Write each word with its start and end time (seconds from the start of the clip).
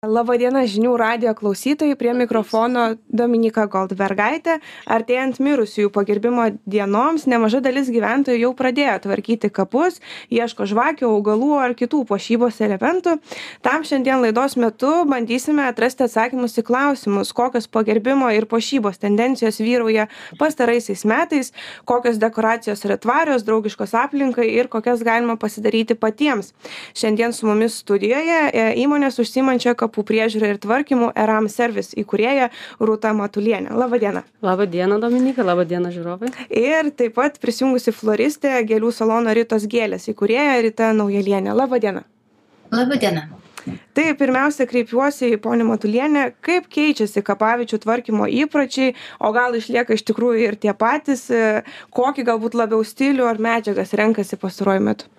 Labadiena 0.00 0.62
žinių 0.64 0.94
radio 0.96 1.34
klausytojai, 1.36 1.92
prie 2.00 2.14
mikrofono 2.16 2.94
Dominika 3.12 3.66
Goldbergaitė. 3.68 4.54
Artėjant 4.88 5.36
mirusiųjų 5.44 5.90
pagerbimo 5.92 6.46
dienoms, 6.64 7.26
nemaža 7.28 7.58
dalis 7.60 7.90
gyventojų 7.92 8.40
jau 8.40 8.50
pradėjo 8.56 8.94
tvarkyti 9.04 9.50
kapus, 9.52 9.98
ieško 10.32 10.64
žvakių, 10.70 11.04
augalų 11.04 11.50
ar 11.60 11.74
kitų 11.76 12.00
pošybos 12.08 12.62
elementų. 12.64 13.18
Tam 13.60 13.84
šiandien 13.84 14.24
laidos 14.24 14.56
metu 14.56 14.88
bandysime 15.04 15.66
atrasti 15.68 16.06
atsakymus 16.06 16.56
į 16.56 16.64
klausimus, 16.70 17.34
kokios 17.36 17.68
pagerbimo 17.68 18.32
ir 18.32 18.48
pošybos 18.48 18.96
tendencijos 19.04 19.60
vyrauja 19.60 20.08
pastaraisiais 20.40 21.04
metais, 21.04 21.52
kokios 21.84 22.16
dekoracijos 22.24 22.86
yra 22.88 22.96
tvarios, 22.96 23.44
draugiškos 23.44 23.92
aplinkai 24.06 24.48
ir 24.48 24.72
kokias 24.72 25.04
galima 25.04 25.36
pasidaryti 25.36 25.92
patiems. 25.92 26.54
Šiandien 26.96 27.36
su 27.36 27.52
mumis 27.52 27.82
studijoje 27.84 28.42
e, 28.48 28.66
įmonės 28.80 29.20
užsimančia 29.20 29.76
kapų 29.76 29.89
kapų 29.90 30.06
priežiūra 30.06 30.54
ir 30.54 30.60
tvarkymu 30.62 31.10
eram 31.18 31.48
servis 31.50 31.92
įkūrėja 31.98 32.50
rūta 32.78 33.12
matulienė. 33.16 33.74
Laba 33.74 33.98
diena 33.98 34.22
laba 34.42 34.66
diena 34.66 34.98
dominyka 35.02 35.44
laba 35.44 35.66
diena 35.66 35.90
žiūrovai. 35.90 36.30
Ir 36.48 36.94
taip 36.94 37.18
pat 37.18 37.40
prisijungusi 37.42 37.92
floristė 37.92 38.62
gėlių 38.64 38.94
salono 38.94 39.34
ritos 39.34 39.66
gėlės 39.66 40.08
įkūrėja 40.12 40.62
rita 40.62 40.94
naujalienė. 40.94 41.54
Laba 41.54 41.82
diena 41.82 42.06
laba 42.70 42.96
diena 42.96 43.28
Tai 43.92 44.06
pirmiausia, 44.16 44.64
kreipiuosi 44.64 45.34
į 45.34 45.38
ponį 45.44 45.66
Matulienę, 45.68 46.22
kaip 46.40 46.70
keičiasi 46.72 47.20
kapavičių 47.20 47.76
tvarkymo 47.82 48.24
įpročiai, 48.40 48.94
o 49.20 49.34
gal 49.36 49.58
išlieka 49.58 49.98
iš 49.98 50.06
tikrųjų 50.08 50.46
ir 50.46 50.56
tie 50.62 50.72
patys, 50.72 51.26
kokį 51.92 52.24
galbūt 52.30 52.56
labiau 52.56 52.80
stilių 52.80 53.28
ar 53.28 53.42
medžiagas 53.42 53.92
renkasi 54.00 54.40
pastaruoju 54.40 54.86
metu 54.86 55.10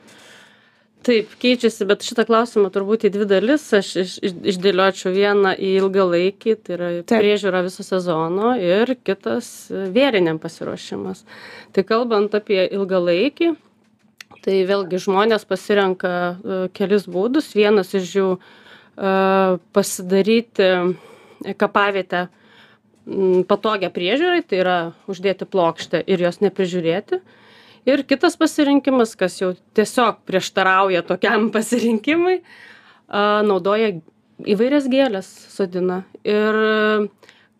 taip 1.05 1.33
keičiasi 1.41 1.85
bet 1.89 2.05
šitą 2.05 2.25
klausimą 2.29 2.69
turbūt 2.73 3.07
į 3.07 3.11
dvi 3.15 3.27
dalis 3.29 3.63
aš 3.77 3.89
iš 4.03 4.13
iš 4.21 4.35
išdėliočiau. 4.53 5.13
Vieną 5.15 5.53
į 5.57 5.73
ilgalaikį 5.81 6.55
tai 6.61 6.75
yra 6.77 6.89
priežiūra 7.09 7.63
viso 7.65 7.85
sezono 7.85 8.53
ir 8.61 8.95
kitas 9.05 9.69
vėliniam 9.71 10.39
pasiruošimas. 10.41 11.25
Tai 11.73 11.85
kalbant 11.87 12.37
apie 12.37 12.63
ilgalaikį 12.69 13.53
tai 14.41 14.61
vėlgi 14.65 14.99
žmonės 15.01 15.45
pasirenka 15.49 16.11
e, 16.11 16.59
kelis 16.73 17.07
būdus. 17.09 17.51
Vienas 17.57 17.93
iš 17.97 18.15
jų 18.17 18.27
e, 18.37 18.39
pasidaryti 19.75 20.69
kapavietę 21.61 22.27
patogią 23.49 23.89
priežiūrai 23.93 24.43
tai 24.45 24.59
yra 24.61 24.79
uždėti 25.09 25.47
plokštę 25.49 26.03
ir 26.05 26.21
jos 26.21 26.41
neprižiūrėti 26.43 27.21
ir 27.85 28.03
kitas 28.07 28.37
pasirinkimas 28.39 29.15
kas 29.19 29.39
jau 29.41 29.53
tiesiog 29.77 30.21
prieštarauja 30.27 31.03
tokiam 31.07 31.49
pasirinkimui 31.55 32.41
naudoja 33.11 33.97
įvairias 34.47 34.87
gėles 34.89 35.27
sodina. 35.51 36.01
Ir 36.25 36.57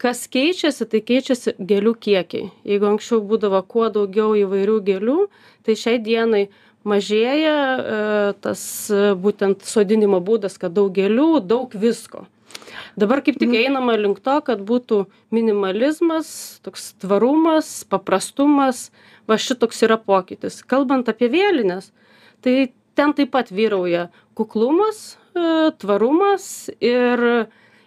kas 0.02 0.26
keičiasi 0.32 0.88
tai 0.90 1.02
keičiasi 1.06 1.56
gėlių 1.60 1.94
kiekiai. 2.02 2.50
Jeigu 2.66 2.90
anksčiau 2.90 3.22
būdavo 3.28 3.62
kuo 3.70 3.90
daugiau 3.94 4.34
įvairių 4.40 4.78
gėlių 4.88 5.18
tai 5.68 5.78
šiai 5.78 6.02
dienai 6.02 6.48
mažėja 6.88 7.56
e, 7.56 7.98
tas 8.42 8.62
būtent 9.22 9.68
sodinimo 9.70 10.18
būdas 10.26 10.58
kad 10.58 10.74
daug 10.74 10.90
gėlių 10.96 11.44
daug 11.46 11.76
visko 11.78 12.26
dabar 13.00 13.22
kaip 13.26 13.40
tik 13.40 13.54
einama 13.56 13.96
link 14.00 14.20
to 14.24 14.38
kad 14.46 14.62
būtų 14.68 15.06
minimalizmas 15.34 16.60
toks 16.66 16.94
tvarumas 17.02 17.82
paprastumas. 17.90 18.90
Va 19.30 19.38
šitoks 19.38 19.84
yra 19.86 20.00
pokytis. 20.02 20.60
Kalbant 20.66 21.08
apie 21.08 21.30
vėlines 21.32 21.92
tai 22.44 22.74
ten 22.98 23.14
taip 23.16 23.32
pat 23.32 23.52
vyrauja 23.54 24.10
kuklumas 24.36 25.16
e, 25.36 25.72
tvarumas 25.80 26.70
ir 26.84 27.24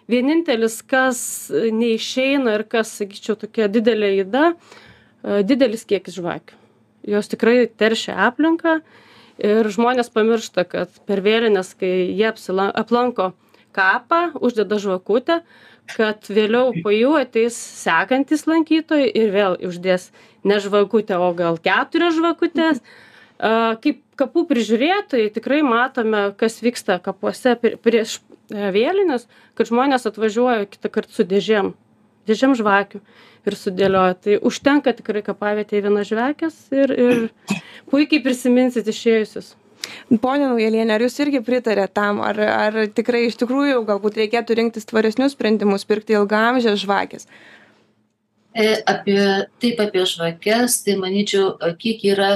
vienintelis 0.09 0.79
kas 0.85 1.19
neišeina 1.51 2.55
ir 2.59 2.65
kas 2.69 2.93
sakyčiau 2.99 3.37
tokia 3.41 3.69
didelė 3.71 4.11
yda 4.23 4.45
e, 4.53 5.41
didelis 5.47 5.85
kiekis 5.85 6.17
žvakių. 6.19 6.61
Jos 7.05 7.29
tikrai 7.29 7.67
teršia 7.69 8.15
aplinką 8.25 8.79
ir 9.37 9.67
žmonės 9.69 10.09
pamiršta 10.13 10.65
kad 10.69 10.93
per 11.05 11.21
vėlines 11.25 11.75
kai 11.77 11.91
jie 12.15 12.25
apsilan 12.31 12.71
aplanko 12.73 13.33
kapą 13.75 14.21
uždeda 14.39 14.79
žvakutę 14.81 15.41
kad 15.93 16.25
vėliau 16.31 16.73
po 16.83 16.93
jų 16.93 17.13
ateis 17.19 17.55
sekantys 17.55 18.45
lankytojai 18.49 19.09
ir 19.09 19.33
vėl 19.33 19.57
uždės 19.67 20.09
ne 20.47 20.57
žvakutę 20.61 21.17
o 21.21 21.31
gal 21.37 21.59
keturias 21.61 22.15
žvakutes. 22.17 22.81
Kaip 23.37 24.01
kapų 24.19 24.45
prižiūrėtojai 24.49 25.31
tikrai 25.35 25.61
matome 25.65 26.29
kas 26.39 26.61
vyksta 26.63 26.97
kapuose 27.03 27.57
prieš 27.59 28.19
e, 28.47 28.69
vėlines 28.71 29.27
kad 29.59 29.67
žmonės 29.67 30.07
atvažiuoja 30.07 30.69
kitąkart 30.71 31.11
su 31.11 31.25
dėžėm 31.27 31.73
dėžėm 32.29 32.55
žvakių 32.57 33.01
ir 33.45 33.57
sudėlioja. 33.59 34.15
Tai 34.23 34.39
užtenka 34.49 34.95
tikrai 34.95 35.21
kapavietėj 35.25 35.83
vienos 35.83 36.07
žvakės 36.09 36.63
ir 36.79 36.95
ir 36.95 37.21
puikiai 37.91 38.23
prisiminsit 38.23 38.87
išėjusius 38.87 39.51
Pone 40.21 40.47
Naujalienė, 40.47 40.95
ar 40.95 41.05
jūs 41.05 41.19
irgi 41.23 41.41
pritarėte 41.45 41.93
tam, 41.97 42.21
ar, 42.25 42.39
ar 42.45 42.79
tikrai 42.93 43.25
iš 43.27 43.37
tikrųjų 43.41 43.83
galbūt 43.87 44.19
reikėtų 44.21 44.59
rinktis 44.61 44.89
tvaresnius 44.89 45.33
sprendimus, 45.37 45.87
pirkti 45.89 46.17
ilgamžės 46.17 46.81
žvakės? 46.83 47.29
E, 48.55 48.67
apie, 48.87 49.19
taip 49.59 49.81
apie 49.83 50.05
žvakės, 50.07 50.83
tai 50.85 50.95
manyčiau, 51.01 51.55
kiek 51.81 52.05
yra 52.13 52.29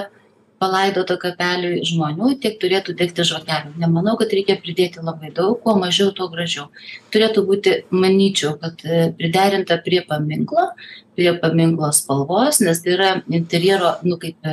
palaidota 0.59 1.15
kapeliui 1.19 1.83
žmonių, 1.87 2.33
tiek 2.43 2.57
turėtų 2.59 2.95
degti 2.99 3.23
žvakelių. 3.27 3.77
Nemanau, 3.79 4.17
kad 4.19 4.33
reikia 4.35 4.57
pridėti 4.59 5.03
labai 5.03 5.31
daug, 5.35 5.61
kuo 5.63 5.77
mažiau, 5.79 6.11
tuo 6.15 6.27
gražiau. 6.33 6.67
Turėtų 7.13 7.45
būti, 7.47 7.75
manyčiau, 7.95 8.57
kad 8.59 8.83
e, 8.83 9.05
priderinta 9.19 9.79
prie 9.85 10.01
paminklo, 10.09 10.67
prie 11.15 11.31
paminklo 11.39 11.93
spalvos, 11.95 12.59
nes 12.65 12.83
tai 12.83 12.97
yra 12.97 13.13
interjero, 13.31 13.95
nu 14.03 14.19
kaip 14.19 14.51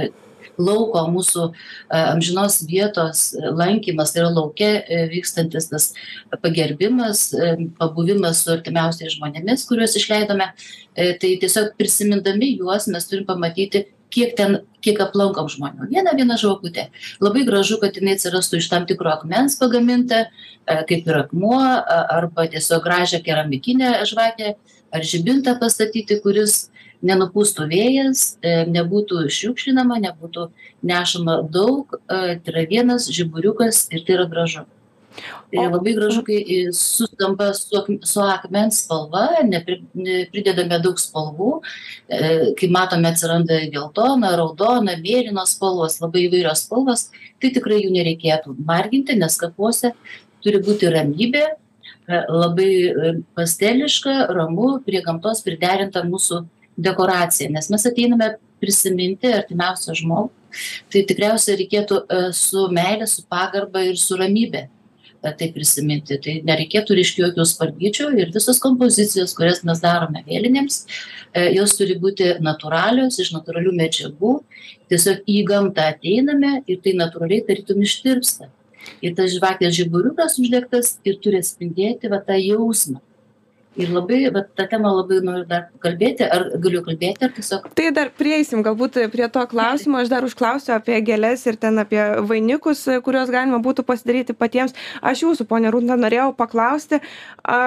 lauko 0.59 1.03
mūsų 1.13 1.47
e, 1.51 1.55
amžinos 1.99 2.61
vietos 2.69 3.29
lankymas, 3.37 4.13
tai 4.15 4.23
yra 4.23 4.31
laukia 4.35 4.71
e, 4.83 5.03
vykstantis 5.13 5.71
tas 5.71 5.91
pagerbimas, 6.43 7.29
e, 7.35 7.53
pabuvimas 7.79 8.45
su 8.45 8.55
artimiausiais 8.55 9.17
žmonėmis, 9.17 9.67
kuriuos 9.69 9.97
išleidome, 10.01 10.53
tai 10.97 11.35
tiesiog 11.43 11.75
prisimindami 11.77 12.55
juos 12.57 12.87
mes 12.89 13.05
turim 13.09 13.27
pamatyti 13.29 13.85
kiek 14.13 14.33
ten 14.39 14.61
kiek 14.81 15.01
aplankom 15.03 15.49
žmonių. 15.51 15.89
Vieną 15.91 16.15
vieną 16.17 16.39
žvakutę 16.41 16.87
labai 17.21 17.43
gražu 17.49 17.77
kad 17.83 17.99
jinai 17.99 18.15
atsirastų 18.17 18.63
iš 18.63 18.71
tam 18.73 18.87
tikro 18.89 19.11
akmens 19.13 19.59
pagaminta 19.61 20.29
kaip 20.65 21.11
ir 21.11 21.19
akmuo 21.25 21.59
arba 21.61 22.47
tiesiog 22.53 22.87
gražią 22.87 23.21
keramikinę 23.27 23.93
žvakę 24.09 24.55
ar 24.95 25.05
žibintą 25.05 25.59
pastatyti 25.61 26.21
kuris 26.23 26.69
nenupūstų 27.05 27.67
vėjas 27.71 28.23
e, 28.41 28.63
nebūtų 28.71 29.27
šiukšlinama 29.33 29.99
nebūtų 30.05 30.49
nešama 30.87 31.43
daug 31.53 31.93
e, 31.99 32.39
tai 32.41 32.55
yra 32.55 32.65
vienas 32.71 33.11
žiburiukas 33.13 33.87
ir 33.93 34.07
tai 34.07 34.19
yra 34.19 34.27
gražu. 34.31 34.65
Tai 35.17 35.63
labai 35.73 35.95
gražu 35.97 36.21
kai 36.27 36.67
sutampa 36.77 37.53
su 37.57 37.81
su 38.05 38.21
akmens 38.21 38.83
spalva 38.83 39.43
nepri 39.49 39.79
nepridedame 39.95 40.81
daug 40.85 41.01
spalvų 41.01 41.53
e, 41.57 42.53
kai 42.59 42.69
matome 42.73 43.09
atsiranda 43.13 43.63
geltona 43.73 44.35
raudona 44.37 44.99
mėlynos 45.01 45.57
spalvos 45.57 46.01
labai 46.03 46.27
įvairios 46.27 46.67
spalvos 46.67 47.09
tai 47.41 47.53
tikrai 47.55 47.81
jų 47.85 47.95
nereikėtų 47.97 48.59
marginti 48.69 49.17
nes 49.17 49.39
kapuose 49.41 49.95
turi 50.45 50.61
būti 50.61 50.93
ramybė 50.93 51.47
labai 52.07 52.71
pasteliška 53.35 54.29
ramu 54.31 54.77
prie 54.87 55.01
gamtos 55.03 55.41
priderinta 55.43 56.05
mūsų 56.07 56.45
dekoracija 56.77 57.51
nes 57.51 57.71
mes 57.73 57.87
ateiname 57.89 58.35
prisiminti 58.61 59.33
artimiausią 59.33 59.97
žmogų 60.01 60.31
tai 60.93 61.03
tikriausiai 61.09 61.59
reikėtų 61.63 62.01
e, 62.05 62.23
su 62.37 62.67
meile 62.73 63.09
su 63.11 63.25
pagarba 63.31 63.85
ir 63.85 64.01
su 64.01 64.19
ramybe 64.19 64.67
tai 65.35 65.49
prisiminti. 65.51 66.19
Tai 66.23 66.35
nereikėtų 66.47 66.97
reiškia 66.99 67.25
jokių 67.25 67.47
spalvyčių 67.51 68.11
ir 68.21 68.33
visos 68.35 68.61
kompozicijos 68.63 69.35
kurias 69.35 69.65
mes 69.67 69.81
darome 69.83 70.23
vėlinėms 70.27 70.85
e, 70.85 71.49
jos 71.57 71.75
turi 71.79 71.97
būti 71.99 72.37
natūralios 72.45 73.19
iš 73.23 73.33
natūralių 73.35 73.73
medžiagų. 73.81 74.37
Tiesiog 74.93 75.27
į 75.27 75.41
gamtą 75.49 75.89
ateiname 75.95 76.61
ir 76.71 76.79
tai 76.85 76.95
natūraliai 76.99 77.43
tarytum 77.49 77.83
ištirpsta. 77.83 78.53
Ir 79.03 79.17
tas 79.19 79.33
žvakės 79.35 79.75
žiburiukas 79.75 80.39
uždegtas 80.39 80.95
ir 81.03 81.19
turi 81.19 81.43
atspindėti 81.43 82.13
va 82.13 82.21
tą 82.23 82.39
jausmą 82.39 83.01
ir 83.77 83.93
labai 83.93 84.21
vat 84.35 84.51
ta 84.57 84.67
tema 84.71 84.93
labai 84.95 85.21
noriu 85.25 85.47
dar 85.49 85.69
kalbėti 85.85 86.27
ar 86.27 86.49
galiu 86.63 86.83
kalbėti 86.87 87.27
ar 87.27 87.33
tiesiog 87.37 87.71
tai 87.79 87.91
dar 87.97 88.11
prieisim 88.17 88.65
galbūt 88.67 88.99
prie 89.13 89.29
to 89.33 89.45
klausimo. 89.51 90.01
Aš 90.01 90.13
dar 90.13 90.27
užklausiu 90.27 90.75
apie 90.77 91.01
gėles 91.07 91.47
ir 91.47 91.59
ten 91.61 91.79
apie 91.83 92.03
vainikus 92.29 92.85
kuriuos 93.05 93.33
galima 93.33 93.61
būtų 93.65 93.87
pasidaryti 93.87 94.37
patiems. 94.37 94.77
Aš 95.03 95.27
jūsų 95.27 95.49
ponia 95.49 95.73
rūta 95.75 95.99
norėjau 96.01 96.33
paklausti 96.37 97.01
a 97.45 97.61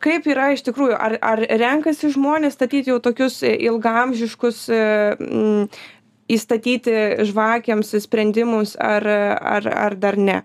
kaip 0.00 0.26
yra 0.32 0.50
iš 0.54 0.64
tikrųjų 0.68 0.96
ar 0.96 1.16
ar 1.20 1.44
renkasi 1.62 2.12
žmonės 2.14 2.56
statyti 2.56 2.92
jau 2.92 3.00
tokius 3.04 3.40
ilgaamžiškus 3.44 4.68
m 4.72 5.66
įstatyti 6.30 7.26
žvakėms 7.26 7.94
sprendimus 8.04 8.76
ar 8.78 9.06
ar 9.06 9.66
ar 9.66 9.96
dar 9.98 10.18
ne? 10.18 10.40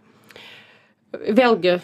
Vėlgi 1.13 1.77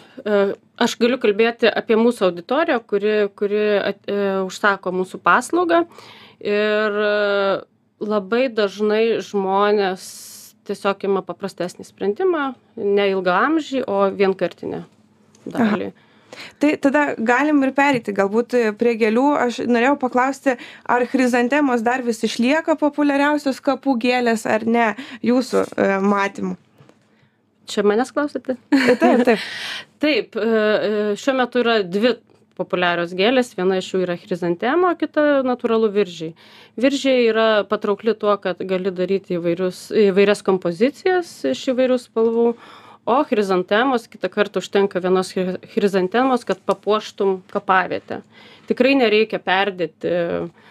aš 0.84 0.96
galiu 1.00 1.18
kalbėti 1.22 1.70
apie 1.70 1.98
mūsų 2.00 2.28
auditoriją 2.30 2.82
kuri 2.88 3.14
kuri 3.38 3.62
at 3.78 4.02
e, 4.10 4.18
užsako 4.46 4.94
mūsų 5.00 5.22
paslaugą 5.24 5.84
ir 6.42 7.00
labai 8.02 8.44
dažnai 8.50 9.04
žmonės 9.22 10.06
tiesiog 10.66 11.04
ima 11.06 11.22
paprastesnį 11.26 11.86
sprendimą 11.86 12.52
ne 12.76 13.10
ilgaamžį 13.14 13.84
o 13.86 14.06
vienkartinę 14.14 14.84
dalį 15.46 15.92
Tai 16.58 16.76
tada 16.80 17.02
galim 17.18 17.62
ir 17.66 17.72
pereiti 17.76 18.14
galbūt 18.16 18.56
prie 18.80 18.94
gėlių. 19.00 19.26
Aš 19.46 19.62
norėjau 19.68 19.96
paklausti, 20.00 20.56
ar 20.88 21.04
chrizantemos 21.10 21.84
dar 21.84 22.04
vis 22.06 22.22
išlieka 22.24 22.76
populiariausios 22.80 23.60
kapų 23.64 23.98
gėlės 24.06 24.46
ar 24.48 24.66
ne 24.66 24.92
jūsų 25.26 25.64
e, 25.66 25.88
matymu? 26.00 26.56
Čia 27.70 27.84
manęs 27.86 28.12
klausite? 28.14 28.56
Taip, 28.72 29.24
taip. 29.24 29.38
taip, 30.02 30.36
e, 30.36 30.46
e, 30.46 31.16
šiuo 31.18 31.34
metu 31.38 31.62
yra 31.62 31.80
dvi 31.86 32.16
populiarios 32.58 33.14
gėlės, 33.16 33.54
viena 33.56 33.78
iš 33.80 33.88
jų 33.94 34.02
yra 34.04 34.16
chrizantema, 34.20 34.92
kita 34.98 35.42
natūralu 35.46 35.88
viržiai. 35.94 36.34
Viržiai 36.80 37.26
yra 37.30 37.48
patraukli 37.68 38.14
tuo, 38.18 38.34
kad 38.42 38.60
gali 38.68 38.92
daryti 38.94 39.38
įvairius, 39.38 39.86
įvairias 40.10 40.44
kompozicijas 40.46 41.30
iš 41.48 41.64
įvairių 41.72 41.98
spalvų, 42.02 42.48
o 43.02 43.16
chrizantemos 43.26 44.04
kitą 44.10 44.30
kartą 44.30 44.60
užtenka 44.62 45.00
vienos 45.02 45.32
chrizantemos, 45.72 46.44
kad 46.46 46.60
papuoštum 46.68 47.40
kapavietę. 47.50 48.20
Tikrai 48.68 48.92
nereikia 49.00 49.40
perdėti 49.42 50.12
uh, 50.12 50.68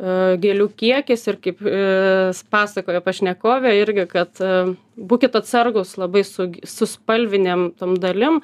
gėlių 0.00 0.68
kiekis 0.80 1.26
ir 1.28 1.36
kaip 1.44 1.60
e, 1.60 1.80
pasakojo 2.52 3.02
pašnekovė 3.04 3.74
irgi, 3.82 4.06
kad 4.08 4.40
e, 4.40 4.52
būkit 4.96 5.36
atsargus 5.36 5.96
labai 6.00 6.22
su, 6.24 6.48
su 6.64 6.88
spalvinėm 6.88 7.70
tom 7.76 7.96
dalim. 8.00 8.40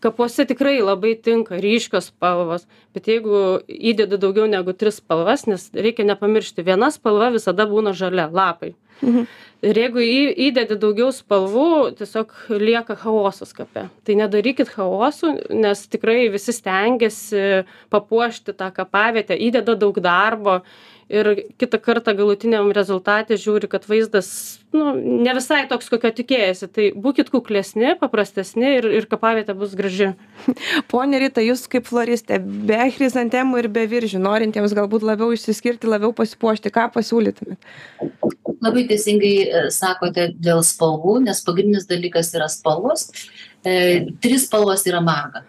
Kapuose 0.00 0.44
tikrai 0.48 0.78
labai 0.84 1.14
tinka 1.20 1.58
ryškios 1.60 2.10
spalvos, 2.12 2.66
bet 2.96 3.08
jeigu 3.08 3.60
įdedi 3.66 4.18
daugiau 4.20 4.48
negu 4.48 4.72
tris 4.76 5.00
spalvas, 5.00 5.46
nes 5.48 5.68
reikia 5.72 6.04
nepamiršti, 6.08 6.64
viena 6.64 6.90
spalva 6.92 7.30
visada 7.34 7.68
būna 7.68 7.94
žalia, 7.96 8.28
lapai. 8.32 8.74
Mhm. 9.02 9.26
Ir 9.64 9.78
jeigu 9.80 10.02
į, 10.04 10.16
įdedi 10.50 10.76
daugiau 10.78 11.08
spalvų, 11.16 11.68
tiesiog 11.96 12.34
lieka 12.60 12.94
chaosas 13.00 13.54
kape. 13.56 13.86
Tai 14.04 14.16
nedarykit 14.20 14.68
chaosų, 14.68 15.32
nes 15.56 15.86
tikrai 15.90 16.26
visi 16.32 16.52
stengiasi 16.52 17.64
papuošti 17.90 18.52
tą 18.52 18.68
kapavietę, 18.76 19.38
įdeda 19.48 19.78
daug 19.80 19.96
darbo 20.04 20.60
ir 21.08 21.28
kitą 21.58 21.78
kartą 21.82 22.14
galutiniam 22.18 22.68
rezultate 22.74 23.36
žiūri, 23.38 23.68
kad 23.70 23.84
vaizdas 23.86 24.28
nu, 24.74 24.92
ne 24.96 25.34
visai 25.36 25.62
toks, 25.70 25.88
kokio 25.92 26.10
tikėjasi. 26.14 26.68
Tai 26.74 26.86
būkit 26.98 27.30
kuklesni, 27.32 27.94
paprastesni 28.00 28.76
ir, 28.80 28.88
ir 28.98 29.06
kapavietė 29.10 29.54
bus 29.58 29.76
graži. 29.78 30.12
Pone 30.90 31.20
Rita, 31.22 31.44
jūs 31.44 31.66
kaip 31.70 31.86
floristė, 31.88 32.40
be 32.42 32.80
chrizantemų 32.96 33.62
ir 33.62 33.70
be 33.72 33.86
viržių, 33.90 34.20
norintiems 34.26 34.74
galbūt 34.76 35.06
labiau 35.06 35.30
išsiskirti, 35.36 35.90
labiau 35.90 36.12
pasipuošti, 36.16 36.74
ką 36.74 36.88
pasiūlytumėt? 36.96 37.70
Labai 38.64 38.85
teisingai 38.90 39.34
e, 39.42 39.66
sakote 39.74 40.30
dėl 40.36 40.62
spalvų, 40.66 41.20
nes 41.26 41.42
pagrindinis 41.46 41.88
dalykas 41.90 42.32
yra 42.36 42.48
spalvos. 42.52 43.08
E, 43.66 44.06
tris 44.22 44.46
spalvos 44.46 44.86
yra 44.86 45.02
marga 45.04 45.44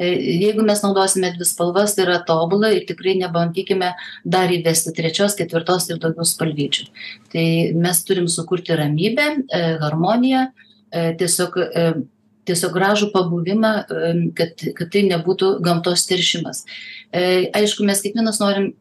E, 0.00 0.06
jeigu 0.40 0.62
mes 0.64 0.80
naudosime 0.80 1.28
dvi 1.34 1.44
spalvas, 1.44 1.92
tai 1.96 2.06
yra 2.06 2.20
tobula 2.26 2.70
ir 2.72 2.86
tikrai 2.88 3.18
nebandykime 3.20 3.90
dar 4.24 4.52
įvesti 4.54 4.94
trečios, 4.96 5.36
ketvirtos 5.36 5.90
ir 5.90 6.00
daugiau 6.00 6.24
spalvyčių. 6.24 6.86
Tai 7.34 7.44
mes 7.84 8.00
turim 8.08 8.30
sukurti 8.32 8.78
ramybę, 8.80 9.28
e, 9.44 9.60
harmoniją, 9.84 10.48
tiesiog 10.90 11.60
tiesiog 12.48 12.72
gražų 12.74 13.10
pabuvimą, 13.12 13.70
kad, 14.34 14.62
kad 14.74 14.88
tai 14.90 15.04
nebūtų 15.06 15.50
gamtos 15.62 16.02
teršimas. 16.08 16.64
Aišku, 17.14 17.84
mes 17.86 18.00
kiekvienas 18.02 18.40
norim 18.42 18.72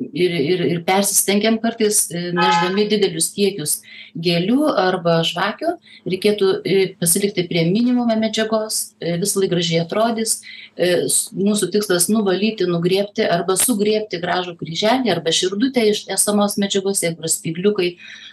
ir, 0.00 0.30
ir, 0.30 0.60
ir 0.60 0.82
persistengiam 0.84 1.56
kartais, 1.62 2.08
e, 2.10 2.30
neždami 2.34 2.86
didelius 2.90 3.30
kiekius 3.34 3.76
gėlių 4.14 4.68
arba 4.78 5.20
žvakių, 5.26 5.74
reikėtų 6.10 6.50
e, 6.66 6.76
pasilikti 7.00 7.46
prie 7.50 7.64
minimumo 7.70 8.16
medžiagos, 8.18 8.96
e, 9.00 9.16
visą 9.22 9.42
laiką 9.42 9.54
gražiai 9.54 9.82
atrodys. 9.84 10.40
Mūsų 10.74 11.68
tikslas 11.70 12.08
nuvalyti, 12.10 12.66
nugriepti 12.66 13.22
arba 13.30 13.54
sugriepti 13.54 14.18
gražų 14.18 14.56
kryželį 14.58 15.12
arba 15.12 15.30
širdutę 15.30 15.84
iš 15.92 16.00
esamos 16.10 16.56
medžiagos, 16.58 17.04
jeigu 17.04 17.22
yra 17.22 17.30
spigliukai 17.30 17.90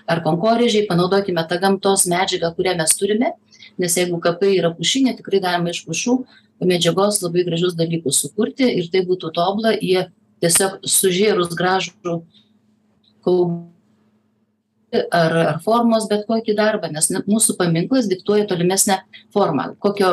ar 0.09 0.23
konkorėžiai, 0.25 0.87
panaudokime 0.89 1.43
tą 1.45 1.59
gamtos 1.61 2.07
medžiagą, 2.09 2.55
kurią 2.57 2.73
mes 2.79 2.95
turime, 2.97 3.35
nes 3.77 3.97
jeigu 3.97 4.17
kapai 4.23 4.55
yra 4.55 4.73
pušinė, 4.73 5.13
tikrai 5.19 5.43
galima 5.43 5.69
iš 5.69 5.83
pušų 5.85 6.17
medžiagos 6.65 7.21
labai 7.21 7.45
gražius 7.45 7.77
dalykus 7.77 8.23
sukurti 8.25 8.65
ir 8.79 8.89
tai 8.93 9.05
būtų 9.05 9.31
tobla, 9.37 9.75
jie 9.77 10.07
tiesiog 10.41 10.79
sužėrus 10.89 11.53
gražų 11.57 12.21
kaubą 13.25 13.71
ar, 14.91 15.35
ar 15.53 15.59
formos 15.63 16.07
bet 16.11 16.25
kokį 16.27 16.55
darbą, 16.57 16.89
nes 16.91 17.09
mūsų 17.29 17.55
paminklas 17.59 18.09
diktuoja 18.11 18.47
tolimesnę 18.49 18.99
formą. 19.33 19.71
Kokio, 19.83 20.11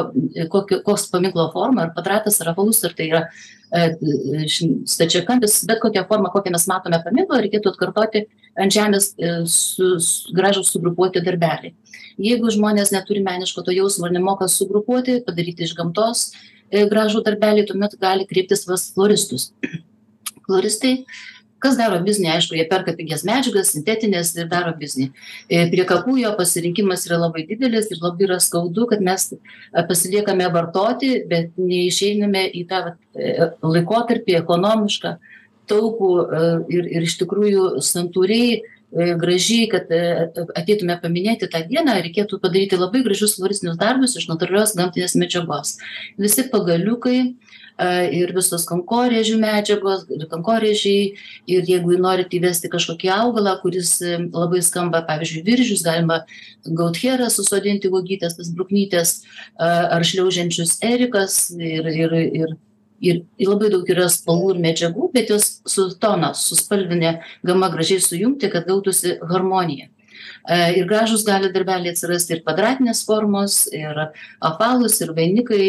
kokio, 0.52 0.80
koks 0.86 1.08
paminklo 1.12 1.48
forma, 1.54 1.86
ar 1.86 1.94
kvadratas, 1.96 2.40
ar 2.42 2.52
apvalus, 2.52 2.80
ar 2.86 2.94
tai 2.98 3.08
yra 3.10 3.22
e, 3.75 3.88
stačiakampis, 4.88 5.60
bet 5.69 5.82
kokią 5.82 6.04
formą, 6.10 6.30
kokią 6.34 6.54
mes 6.54 6.69
matome 6.70 7.00
paminklo, 7.04 7.40
reikėtų 7.42 7.75
atkartoti 7.75 8.26
ant 8.58 8.75
žemės 8.75 9.12
e, 9.16 9.34
su, 9.50 9.96
su, 10.02 10.36
gražų 10.36 10.64
sugrupuoti 10.69 11.25
darbelį. 11.26 11.75
Jeigu 12.22 12.50
žmonės 12.54 12.94
neturi 12.94 13.22
meniško 13.26 13.66
to 13.66 13.75
jausmo 13.75 14.08
ir 14.08 14.16
nemoka 14.19 14.48
sugrupuoti, 14.50 15.20
padaryti 15.26 15.66
iš 15.66 15.75
gamtos 15.78 16.30
e, 16.70 16.86
gražų 16.90 17.25
darbelį, 17.26 17.69
tuomet 17.70 17.98
gali 18.02 18.26
kreiptis 18.30 18.66
pas 18.69 18.90
floristus 18.94 19.52
floristai 20.48 20.94
kas 21.62 21.78
daro 21.78 21.98
biznį 22.04 22.30
aišku 22.36 22.56
jie 22.56 22.64
perka 22.70 22.94
pigias 22.96 23.24
medžiagas 23.26 23.72
sintetines 23.74 24.30
ir 24.36 24.48
daro 24.50 24.72
biznį. 24.78 25.08
E, 25.50 25.64
prie 25.72 25.84
kapų 25.88 26.18
jo 26.22 26.32
pasirinkimas 26.38 27.06
yra 27.08 27.18
labai 27.24 27.44
didelis 27.48 27.90
ir 27.92 28.02
labai 28.02 28.28
yra 28.28 28.38
skaudu 28.42 28.86
kad 28.90 29.02
mes 29.04 29.32
e, 29.34 29.38
pasiliekame 29.90 30.48
vartoti 30.54 31.14
bet 31.30 31.58
neišeiname 31.58 32.46
į 32.60 32.64
tą 32.70 32.82
e, 32.88 33.50
laikotarpį 33.62 34.38
ekonomišką 34.42 35.16
taupų 35.68 36.10
ir 36.72 36.86
ir 36.96 37.04
iš 37.04 37.18
tikrųjų 37.20 37.82
santūriai 37.84 38.62
gražiai 39.20 39.66
kad 39.68 39.90
ateitume 40.56 40.94
paminėti 41.02 41.44
tą 41.52 41.60
dieną 41.68 41.98
reikėtų 42.06 42.38
padaryti 42.40 42.78
labai 42.80 43.02
gražius 43.04 43.34
floristinius 43.36 43.76
darbus 43.76 44.16
iš 44.16 44.30
natūralios 44.30 44.72
gamtinės 44.78 45.12
medžiagos. 45.20 45.74
Visi 46.16 46.46
pagaliukai 46.48 47.18
ir 47.78 48.32
visos 48.34 48.64
kankorėžių 48.69 49.38
medžiagos, 49.38 50.06
ir 50.11 50.26
kankorėžiai, 50.30 51.02
ir 51.47 51.68
jeigu 51.68 51.99
norit 52.02 52.32
įvesti 52.35 52.70
kažkokį 52.73 53.11
augalą, 53.14 53.54
kuris 53.62 53.97
labai 54.02 54.62
skamba, 54.66 55.04
pavyzdžiui, 55.06 55.44
viržius, 55.47 55.85
galima 55.87 56.25
gautherą 56.66 57.28
susodinti 57.30 57.90
uogytės, 57.92 58.38
tas 58.38 58.50
bruknytės, 58.54 59.20
ar 59.58 60.04
šliaužiančius 60.04 60.78
erikas, 60.82 61.38
ir, 61.54 61.87
ir, 61.87 62.16
ir, 62.18 62.56
ir, 63.00 63.23
labai 63.47 63.70
daug 63.75 63.87
yra 63.94 64.08
spalvų 64.11 64.56
ir 64.56 64.64
medžiagų, 64.66 65.12
bet 65.14 65.30
jos 65.30 65.61
su 65.68 65.88
tona, 66.02 66.32
su 66.35 66.58
spalvinė 66.58 67.20
gama 67.47 67.70
gražiai 67.70 68.02
sujungti, 68.02 68.50
kad 68.50 68.66
gautųsi 68.66 69.20
harmonija. 69.23 69.87
Ir 70.49 70.87
gražus 70.88 71.23
gali 71.26 71.50
darbeliai 71.52 71.92
atsirasti 71.92 72.35
ir 72.35 72.40
kvadratinės 72.42 73.04
formos, 73.06 73.66
ir 73.70 74.08
apvalus, 74.40 74.97
ir 75.04 75.12
vainikai. 75.14 75.66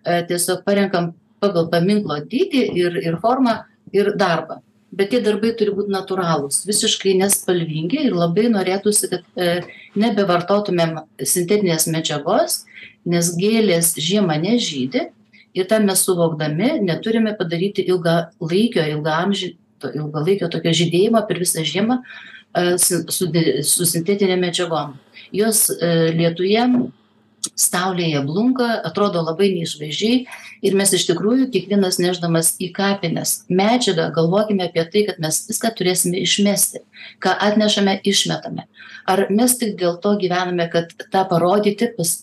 Tiesiog 0.00 0.62
parenkam 0.64 1.10
pagal 1.40 1.68
paminklo 1.72 2.20
dydį 2.30 2.64
ir, 2.78 2.98
ir 3.02 3.16
formą 3.22 3.60
ir 3.96 4.12
darbą. 4.20 4.60
Bet 4.90 5.12
tie 5.12 5.20
darbai 5.22 5.52
turi 5.54 5.70
būti 5.74 5.92
natūralūs, 5.94 6.64
visiškai 6.66 7.14
nespalvingi 7.20 8.08
ir 8.08 8.16
labai 8.16 8.48
norėtųsi, 8.50 9.10
kad 9.12 9.38
e, 9.38 9.60
nebevartotumėm 9.94 10.96
sintetinės 11.22 11.86
medžiagos, 11.94 12.64
nes 13.06 13.30
gėlės 13.38 13.92
žiemą 13.94 14.40
nežydi 14.42 15.06
ir 15.54 15.68
tą 15.70 15.78
mes 15.84 16.02
suvokdami 16.06 16.80
neturime 16.82 17.36
padaryti 17.38 17.86
ilgalaikio, 17.86 18.82
ilgamžį, 18.96 19.52
ilgalaikio 19.94 20.50
tokio 20.50 20.74
žydėjimo 20.82 21.22
per 21.28 21.38
visą 21.38 21.62
žiemą 21.66 22.00
e, 22.02 22.74
su, 22.82 23.04
su, 23.14 23.30
su 23.62 23.88
sintetinė 23.94 24.40
medžiagom. 24.42 24.98
Jos 25.30 25.68
e, 25.70 26.10
lietuje 26.18 26.66
saulėje 27.60 28.22
blunka, 28.26 28.68
atrodo 28.88 29.22
labai 29.24 29.50
neišvaizdžiai 29.56 30.20
ir 30.66 30.76
mes 30.78 30.94
iš 30.96 31.06
tikrųjų 31.10 31.50
kiekvienas 31.54 32.00
neždamas 32.02 32.54
į 32.62 32.70
kapines 32.76 33.40
medžiagą 33.48 34.10
galvokime 34.16 34.68
apie 34.68 34.86
tai, 34.92 35.04
kad 35.10 35.20
mes 35.22 35.42
viską 35.48 35.72
turėsime 35.78 36.22
išmesti, 36.24 36.84
ką 37.22 37.34
atnešame, 37.50 37.98
išmetame. 38.12 38.66
Ar 39.10 39.26
mes 39.32 39.56
tik 39.60 39.76
dėl 39.80 39.98
to 40.02 40.16
gyvename, 40.20 40.68
kad 40.72 40.92
tą 41.12 41.24
parodyti, 41.28 41.90
pas, 41.96 42.14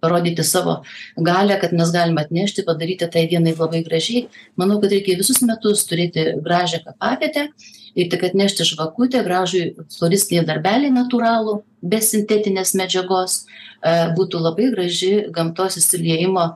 parodyti 0.00 0.44
savo 0.46 0.80
galę, 1.16 1.58
kad 1.60 1.74
mes 1.76 1.92
galime 1.92 2.24
atnešti, 2.24 2.64
padaryti 2.66 3.08
tai 3.12 3.26
dienai 3.30 3.54
labai 3.58 3.82
gražiai. 3.86 4.26
Manau, 4.60 4.80
kad 4.82 4.94
reikia 4.94 5.18
visus 5.20 5.42
metus 5.44 5.84
turėti 5.90 6.30
gražią 6.40 6.82
kapavietę 6.86 7.50
ir 7.94 8.08
tik 8.12 8.24
atnešti 8.30 8.66
žvakutę, 8.68 9.22
gražų 9.26 9.86
floristinį 9.96 10.46
darbelį 10.48 10.92
natūralų, 10.94 11.60
be 11.82 12.00
sintetinės 12.04 12.74
medžiagos, 12.78 13.44
e, 13.82 13.94
būtų 14.16 14.42
labai 14.42 14.70
graži 14.74 15.14
gamtos 15.34 15.78
įsiliejimo 15.80 16.50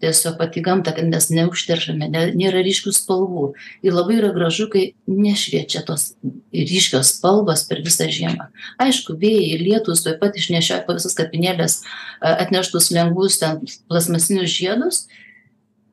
tiesiog 0.00 0.36
pati 0.38 0.60
gamta, 0.60 0.92
kad 0.92 1.08
mes 1.08 1.28
neužteršame, 1.32 2.08
ne, 2.12 2.24
nėra 2.36 2.60
ryškių 2.64 2.92
spalvų. 2.92 3.44
Ir 3.86 3.96
labai 3.96 4.18
yra 4.18 4.32
gražu, 4.36 4.68
kai 4.72 4.92
nešviečia 5.08 5.84
tos 5.88 6.10
ryškios 6.52 7.14
spalvos 7.16 7.64
per 7.68 7.80
visą 7.86 8.08
žiemą. 8.12 8.50
Aišku, 8.84 9.16
vėjai, 9.20 9.60
lietus, 9.62 10.04
taip 10.04 10.20
pat 10.20 10.36
išnešioja 10.38 10.84
po 10.86 10.98
visas 10.98 11.16
kapinėlės 11.18 11.80
atneštus 12.20 12.90
lengvus 12.94 13.40
ten 13.40 13.64
plasmasinius 13.88 14.52
žiedus 14.52 15.06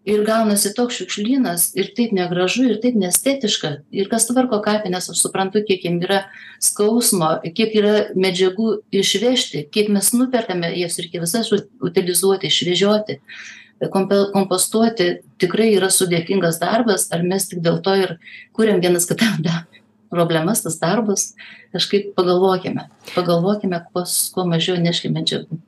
ir 0.05 0.24
gaunasi 0.25 0.71
toks 0.77 1.00
šiukšlynas 1.00 1.71
ir 1.79 1.89
taip 1.97 2.13
negražu 2.15 2.67
ir 2.69 2.79
taip 2.83 2.97
neestetiška. 3.01 3.71
Ir 3.95 4.09
kas 4.12 4.27
tvarko 4.29 4.62
kapines 4.65 5.09
aš 5.12 5.21
suprantu 5.24 5.63
kiek 5.65 5.85
jiem 5.88 6.00
yra 6.05 6.24
skausmo 6.63 7.31
kiek 7.57 7.75
yra 7.81 7.93
medžiagų 8.15 8.69
išvežti 9.01 9.65
kiek 9.74 9.91
mes 9.93 10.12
nuperkame 10.15 10.71
jas 10.77 11.00
reikia 11.01 11.24
visas 11.25 11.51
utilizuoti 11.53 12.51
išvežioti 12.51 13.19
kompe 13.91 14.21
kompostuoti 14.33 15.09
tikrai 15.41 15.74
yra 15.75 15.89
sudėtingas 15.91 16.62
darbas 16.62 17.09
ar 17.15 17.25
mes 17.27 17.50
tik 17.50 17.63
dėl 17.65 17.81
to 17.83 17.95
ir 18.05 18.17
kuriam 18.55 18.81
vienas 18.83 19.09
kitam 19.09 19.41
da 19.47 19.65
problemas 20.13 20.63
tas 20.63 20.77
darbas 20.79 21.33
kažkaip 21.75 22.13
pagalvokime. 22.15 22.88
Pagalvokime 23.15 23.81
kuo 23.91 24.05
kuo 24.33 24.45
mažiau 24.47 24.77
neškim 24.79 25.17
medžiagų 25.17 25.59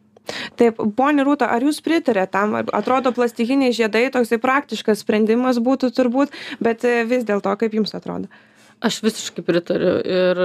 Taip, 0.59 0.81
ponia 0.97 1.25
Rūta, 1.27 1.49
ar 1.53 1.63
jūs 1.63 1.79
pritarėte 1.85 2.33
tam? 2.35 2.57
Atrodo, 2.59 3.13
plastikiniai 3.15 3.75
žiedai 3.75 4.07
toksai 4.13 4.39
praktiškas 4.43 5.03
sprendimas 5.05 5.61
būtų 5.63 5.91
turbūt, 5.95 6.35
bet 6.63 6.85
e, 6.87 7.01
vis 7.07 7.25
dėlto, 7.27 7.53
kaip 7.59 7.75
jums 7.77 7.95
atrodo? 7.97 8.31
Aš 8.77 8.99
visiškai 9.01 9.41
pritariu 9.41 9.95
ir 10.05 10.39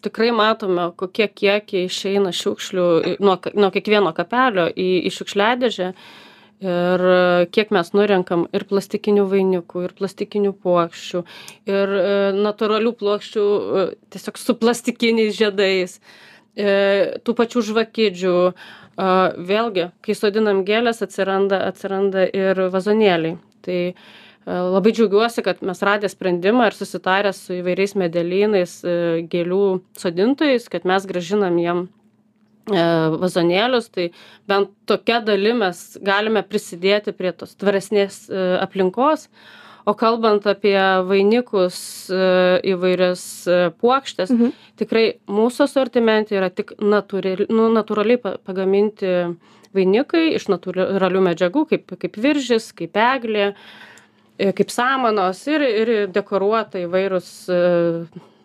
tikrai 0.00 0.30
matome, 0.32 0.86
kokie 0.96 1.26
kiekiai 1.28 1.84
išeina 1.84 2.32
šiukšlių 2.32 2.86
nuo, 3.20 3.34
nuo 3.60 3.68
kiekvieno 3.74 4.14
kapelio 4.16 4.70
į, 4.72 4.86
į 5.04 5.12
šiukšliadėžę 5.12 5.90
ir 6.64 7.04
kiek 7.54 7.74
mes 7.76 7.92
nurenkam 7.92 8.46
ir 8.56 8.64
plastikinių 8.70 9.26
vainikų, 9.30 9.84
ir 9.84 9.92
plastikinių 10.00 10.54
plokščių, 10.64 11.22
ir 11.70 11.92
e, 11.98 12.08
natūralių 12.40 12.94
plokščių 12.98 13.44
e, 13.44 13.84
tiesiog 14.16 14.40
su 14.40 14.56
plastikiniais 14.58 15.36
žiedais, 15.38 15.98
e, 16.00 16.28
tų 16.58 17.34
pačių 17.38 17.64
žvakidžių, 17.70 18.36
Vėlgi, 18.98 19.92
kai 20.02 20.14
sodinam 20.18 20.64
gėlės, 20.66 21.04
atsiranda, 21.04 21.60
atsiranda 21.68 22.24
ir 22.34 22.58
vazonėliai. 22.72 23.36
Tai 23.62 23.76
labai 24.48 24.92
džiaugiuosi, 24.96 25.44
kad 25.46 25.60
mes 25.62 25.82
radę 25.86 26.10
sprendimą 26.10 26.66
ir 26.66 26.74
susitarę 26.74 27.30
su 27.36 27.60
įvairiais 27.60 27.94
medelynais 28.00 28.74
gėlių 29.30 29.62
sodintojais, 30.02 30.66
kad 30.72 30.88
mes 30.88 31.06
gražinam 31.06 31.60
jiem 31.62 31.84
vazonėlius, 32.68 33.86
tai 33.94 34.10
bent 34.50 34.74
tokia 34.90 35.22
dalim 35.24 35.62
mes 35.62 35.78
galime 36.02 36.42
prisidėti 36.42 37.14
prie 37.16 37.30
tos 37.32 37.54
tvaresnės 37.54 38.24
aplinkos, 38.64 39.28
o 39.88 39.94
kalbant 39.96 40.46
apie 40.50 40.76
vainikus 41.08 41.78
e, 42.12 42.22
įvairias 42.72 43.22
e, 43.48 43.58
puokštes 43.80 44.32
mhm. 44.34 44.54
tikrai 44.80 45.04
mūsų 45.32 45.64
asortimente 45.68 46.36
yra 46.36 46.50
tik 46.52 46.74
natūrali 46.78 47.48
nu 47.52 47.70
natūraliai 47.72 48.20
pa 48.22 48.34
pagaminti 48.44 49.14
vainikai 49.76 50.32
iš 50.36 50.48
natūralių 50.52 51.24
medžiagų 51.30 51.66
kaip 51.72 51.94
kaip 52.04 52.18
viržis 52.20 52.70
kaip 52.76 52.98
eglė 53.00 53.46
e, 53.50 54.52
kaip 54.52 54.72
samanos 54.74 55.44
ir 55.48 55.64
ir 55.68 55.94
dekoruota 56.12 56.84
įvairūs 56.84 57.32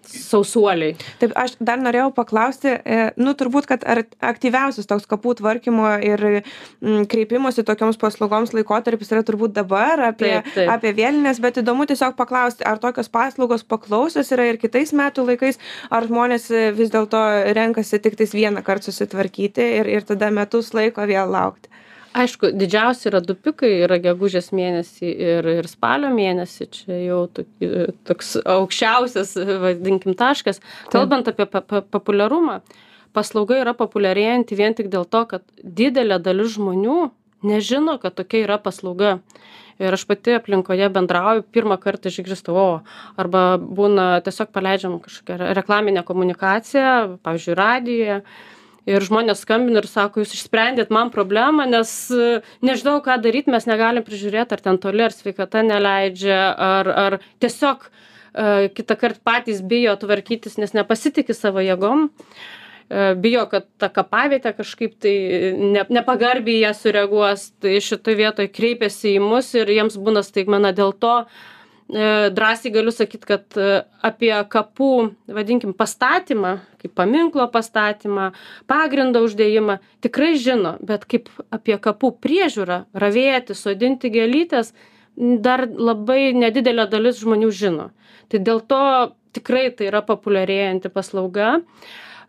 sausuoliai. 0.10 0.96
Taip, 1.22 1.34
aš 1.40 1.56
dar 1.64 1.82
norėjau 1.82 2.10
paklausti, 2.16 2.72
e, 2.74 3.00
nu 3.20 3.34
turbūt, 3.38 3.68
kad 3.70 3.86
ar 3.88 4.04
aktyviausias 4.24 4.90
toks 4.90 5.08
kapų 5.10 5.36
tvarkymo 5.40 5.90
ir 6.06 6.24
mm, 6.30 7.08
kreipimosi 7.12 7.66
tokioms 7.68 8.00
paslaugoms 8.02 8.54
laikotarpis 8.56 9.14
yra 9.14 9.24
turbūt 9.26 9.56
dabar 9.56 10.02
apie, 10.10 10.30
taip, 10.40 10.54
taip. 10.56 10.72
apie 10.76 10.94
vėlinės, 10.98 11.42
bet 11.44 11.62
įdomu 11.64 11.88
tiesiog 11.90 12.18
paklausti, 12.20 12.66
ar 12.68 12.82
tokios 12.84 13.12
paslaugos 13.14 13.66
paklausios 13.68 14.32
yra 14.36 14.48
ir 14.52 14.62
kitais 14.62 14.94
metų 14.96 15.28
laikais, 15.32 15.62
ar 15.94 16.08
žmonės 16.10 16.50
vis 16.78 16.94
dėlto 16.94 17.24
renkasi 17.58 18.02
tik 18.04 18.20
tais 18.20 18.36
vieną 18.36 18.64
kartą 18.66 18.92
susitvarkyti 18.92 19.70
ir, 19.82 19.92
ir 19.98 20.08
tada 20.08 20.32
metus 20.34 20.74
laiko 20.78 21.06
vėl 21.10 21.32
laukti 21.34 21.73
aišku 22.13 22.51
didžiausi 22.53 23.10
yra 23.10 23.22
du 23.24 23.36
pikai 23.36 23.72
yra 23.86 23.98
gegužės 24.01 24.51
mėnesį 24.55 25.12
ir 25.27 25.50
ir 25.58 25.70
spalio 25.70 26.12
mėnesį 26.13 26.67
čia 26.77 27.00
jau 27.03 27.20
toki 27.39 27.70
toks 28.08 28.36
aukščiausias 28.41 29.36
vadinkim 29.63 30.15
taškas. 30.20 30.62
Kalbant 30.93 31.29
apie 31.32 31.48
pa 31.50 31.62
pa 31.62 31.82
populiarumą 31.82 32.62
paslauga 33.13 33.60
yra 33.62 33.74
populiarėjanti 33.77 34.58
vien 34.58 34.77
tik 34.77 34.89
dėl 34.93 35.05
to 35.10 35.25
kad 35.29 35.46
didelė 35.63 36.20
dalis 36.24 36.55
žmonių 36.58 37.00
nežino 37.43 38.00
kad 38.01 38.15
tokia 38.17 38.46
yra 38.48 38.62
paslauga. 38.62 39.20
Ir 39.82 39.96
aš 39.96 40.03
pati 40.05 40.36
aplinkoje 40.38 40.86
bendrauju 40.93 41.48
pirmą 41.50 41.79
kartą 41.82 42.12
išgirstu 42.12 42.53
o 42.53 42.67
arba 43.17 43.58
būna 43.58 44.22
tiesiog 44.25 44.51
paleidžiam 44.53 45.00
kažkokią 45.01 45.53
reklaminę 45.58 46.03
komunikaciją 46.05 47.17
pavyzdžiui 47.25 47.58
radijuje 47.58 48.20
ir 48.90 49.04
žmonės 49.06 49.44
skambina 49.44 49.82
ir 49.82 49.88
sako 49.90 50.24
jūs 50.24 50.36
išsprendėt 50.38 50.92
man 50.94 51.12
problemą 51.13 51.66
nes 51.70 51.92
e, 52.12 52.42
nežinau 52.66 53.00
ką 53.06 53.20
daryt 53.24 53.50
mes 53.52 53.68
negalim 53.70 54.06
prižiūrėt 54.06 54.56
ar 54.56 54.63
ten 54.63 54.80
toli 54.82 55.06
ar 55.06 55.16
sveikata 55.16 55.63
neleidžia 55.66 56.40
ar 56.52 56.92
ar 57.06 57.20
tiesiog 57.44 57.88
e, 57.88 58.70
kitąkart 58.75 59.24
patys 59.24 59.63
bijo 59.63 59.96
tvarkytis 60.02 60.60
nes 60.60 60.75
nepasitiki 60.75 61.36
savo 61.38 61.63
jėgom 61.63 62.10
e, 62.10 63.13
bijo 63.24 63.48
kad 63.52 63.70
ta 63.80 63.92
kapavietė 63.94 64.56
kažkaip 64.60 65.00
tai 65.00 65.16
ne 65.58 65.88
nepagarbiai 65.88 66.60
į 66.60 66.68
ją 66.68 66.75
sureaguos 66.82 67.50
tai 67.63 67.80
šitoj 67.80 68.20
vietoj 68.20 68.52
kreipiasi 68.52 69.16
į 69.16 69.24
mus 69.24 69.54
ir 69.56 69.72
jiems 69.72 70.00
būna 70.00 70.25
staigmena 70.28 70.75
dėl 70.75 70.92
to 70.92 71.18
drąsiai 71.90 72.72
galiu 72.72 72.92
sakyt 72.92 73.25
kad 73.28 73.58
e, 73.58 73.84
apie 74.02 74.32
kapų 74.50 74.92
vadinkim 75.28 75.74
pastatymą 75.74 76.58
kaip 76.82 76.94
paminklo 76.96 77.48
pastatymą 77.52 78.32
pagrindo 78.68 79.24
uždėjimą 79.25 79.78
tikrai 80.06 80.34
žino 80.40 80.78
bet 80.82 81.06
kaip 81.06 81.30
apie 81.52 81.78
kapų 81.78 82.13
priežiūrą 82.24 82.84
ravėti 82.94 83.58
sodinti 83.58 84.12
gėlytes 84.13 84.74
dar 85.18 85.68
labai 85.68 86.34
nedidelė 86.34 86.88
dalis 86.90 87.20
žmonių 87.22 87.52
žino. 87.54 87.92
Tai 88.32 88.40
dėl 88.42 88.63
to 88.66 88.86
tikrai 89.36 89.68
tai 89.75 89.92
yra 89.92 90.02
populiarėjanti 90.06 90.90
paslauga. 90.94 91.60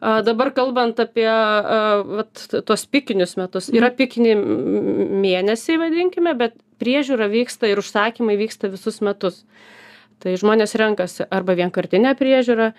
Dabar 0.05 0.51
kalbant 0.53 0.99
apie 1.01 1.25
vat 1.25 2.43
tuos 2.67 2.85
pikinius 2.93 3.39
metus. 3.41 3.71
Yra 3.73 3.89
pikiniai 3.95 4.37
mėnesiai 4.37 5.79
vadinkime 5.81 6.35
bet 6.37 6.59
priežiūra 6.83 7.29
vyksta 7.33 7.71
ir 7.71 7.81
užsakymai 7.83 8.37
vyksta 8.41 8.71
visus 8.73 9.01
metus. 9.05 9.43
Tai 10.23 10.37
žmonės 10.41 10.77
renkasi 10.79 11.27
arba 11.31 11.57
vienkartinę 11.59 12.15
priežiūrą 12.19 12.71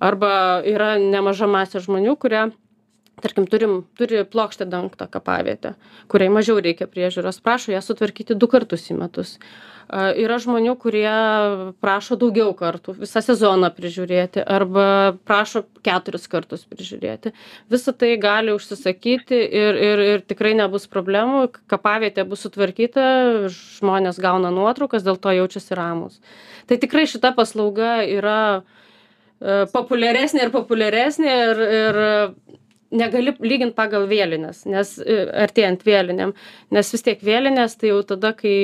arba 0.00 0.62
yra 0.66 0.96
nemaža 1.00 1.48
masė 1.50 1.82
žmonių 1.84 2.16
kurie 2.20 2.46
tarkim 3.22 3.46
turim 3.48 3.78
turi 3.96 4.24
plokšte 4.28 4.66
dengtą 4.68 5.08
kapavietę 5.08 5.76
kuriai 6.12 6.32
mažiau 6.32 6.58
reikia 6.62 6.88
priežiūros 6.90 7.40
prašo 7.44 7.72
ją 7.72 7.80
sutvarkyti 7.84 8.36
du 8.36 8.48
kartus 8.50 8.86
į 8.92 8.98
metus. 9.00 9.36
Yra 9.86 10.40
žmonių 10.42 10.72
kurie 10.82 11.10
prašo 11.78 12.16
daugiau 12.18 12.50
kartų 12.58 12.96
visą 12.98 13.20
sezoną 13.22 13.68
prižiūrėti 13.76 14.42
arba 14.42 15.14
prašo 15.28 15.62
keturis 15.86 16.26
kartus 16.26 16.64
prižiūrėti. 16.66 17.30
Visa 17.70 17.94
tai 17.94 18.16
gali 18.18 18.54
užsisakyti 18.56 19.38
ir 19.60 19.78
ir 19.88 20.02
ir 20.06 20.24
tikrai 20.26 20.56
nebus 20.58 20.88
problemų. 20.90 21.46
Kapavietė 21.70 22.26
bus 22.26 22.42
sutvarkyta 22.42 23.06
žmonės 23.54 24.18
gauna 24.18 24.50
nuotraukas 24.50 25.06
dėl 25.06 25.20
to 25.22 25.36
jaučiasi 25.38 25.78
ramūs. 25.78 26.18
Tai 26.66 26.80
tikrai 26.82 27.06
šita 27.06 27.30
paslauga 27.38 28.00
yra 28.02 28.40
e, 28.58 29.66
populiaresnė 29.70 30.48
ir 30.48 30.54
populiaresnė 30.58 31.40
ir 31.46 31.66
ir 31.78 32.04
negali 32.94 33.34
lygint 33.40 33.74
pagal 33.76 34.06
vėlines 34.10 34.64
nes 34.68 34.96
e, 35.02 35.18
artėjant 35.46 35.84
vėlinėm. 35.86 36.34
Nes 36.74 36.92
vis 36.94 37.06
tiek 37.06 37.22
vėlinės 37.24 37.78
tai 37.80 37.92
jau 37.92 38.00
tada 38.06 38.32
kai 38.36 38.56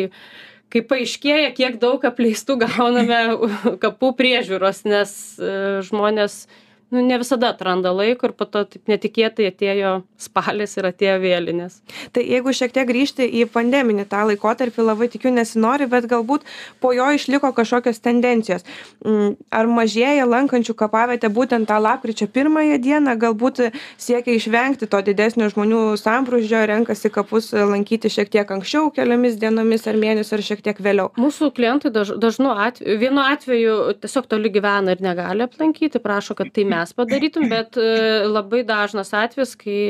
kai 0.73 0.81
paaiškėja 0.89 1.53
kiek 1.57 1.79
daug 1.83 2.05
apleistų 2.09 2.57
gauname 2.65 3.21
kapų 3.85 4.15
priežiūros 4.19 4.85
nes 4.89 5.15
e, 5.37 5.81
žmonės 5.85 6.47
nu 6.93 7.01
ne 7.07 7.17
visada 7.19 7.49
atranda 7.53 7.91
laiko 7.93 8.29
ir 8.29 8.35
po 8.37 8.45
to 8.45 8.63
taip 8.69 8.91
netikėtai 8.91 9.49
atėjo 9.49 9.93
spalis 10.21 10.77
ir 10.77 10.89
atėjo 10.91 11.15
vėlinės. 11.23 11.79
Tai 12.13 12.23
jeigu 12.25 12.53
šiek 12.55 12.75
tiek 12.75 12.87
grįžti 12.89 13.25
į 13.41 13.47
pandeminį 13.55 14.05
tą 14.11 14.27
laikotarpį, 14.29 14.85
labai 14.85 15.09
tikiu 15.13 15.33
nesinori, 15.33 15.89
bet 15.91 16.07
galbūt 16.11 16.45
po 16.85 16.93
jo 16.93 17.07
išliko 17.17 17.53
kažkokios 17.57 18.03
tendencijos. 18.05 18.67
Mm, 19.07 19.39
ar 19.51 19.71
mažėja 19.73 20.27
lankančių 20.29 20.77
kapavietę 20.79 21.33
būtent 21.33 21.71
tą 21.71 21.81
lapkričio 21.81 22.29
pirmąją 22.29 22.77
dieną, 22.85 23.17
galbūt 23.25 23.63
siekia 23.97 24.37
išvengti 24.37 24.91
to 24.93 25.01
didesnio 25.09 25.49
žmonių 25.53 25.83
sambrūžio, 26.01 26.61
renkasi 26.69 27.11
kapus 27.15 27.51
lankyti 27.57 28.13
šiek 28.13 28.29
tiek 28.37 28.53
anksčiau, 28.59 28.93
keliomis 28.93 29.41
dienomis 29.41 29.89
ar 29.89 29.97
mėnesiu 29.97 30.37
ar 30.37 30.45
šiek 30.45 30.63
tiek 30.69 30.85
vėliau. 30.85 31.09
Mūsų 31.17 31.51
klientai 31.57 31.95
daž, 31.95 32.15
dažnu 32.21 32.53
atveju, 32.53 33.01
vienu 33.01 33.25
atveju 33.25 33.81
tiesiog 34.05 34.29
toli 34.29 34.53
gyvena 34.53 34.93
ir 34.93 35.03
negali 35.05 35.49
aplankyti, 35.49 36.03
prašo, 36.03 36.37
kad 36.37 36.53
tai 36.53 36.69
mes 36.69 36.82
mes 36.83 36.93
padarytum 36.99 37.49
bet 37.53 37.81
e, 37.81 37.89
labai 38.27 38.67
dažnas 38.69 39.15
atvejis 39.17 39.57
kai 39.59 39.81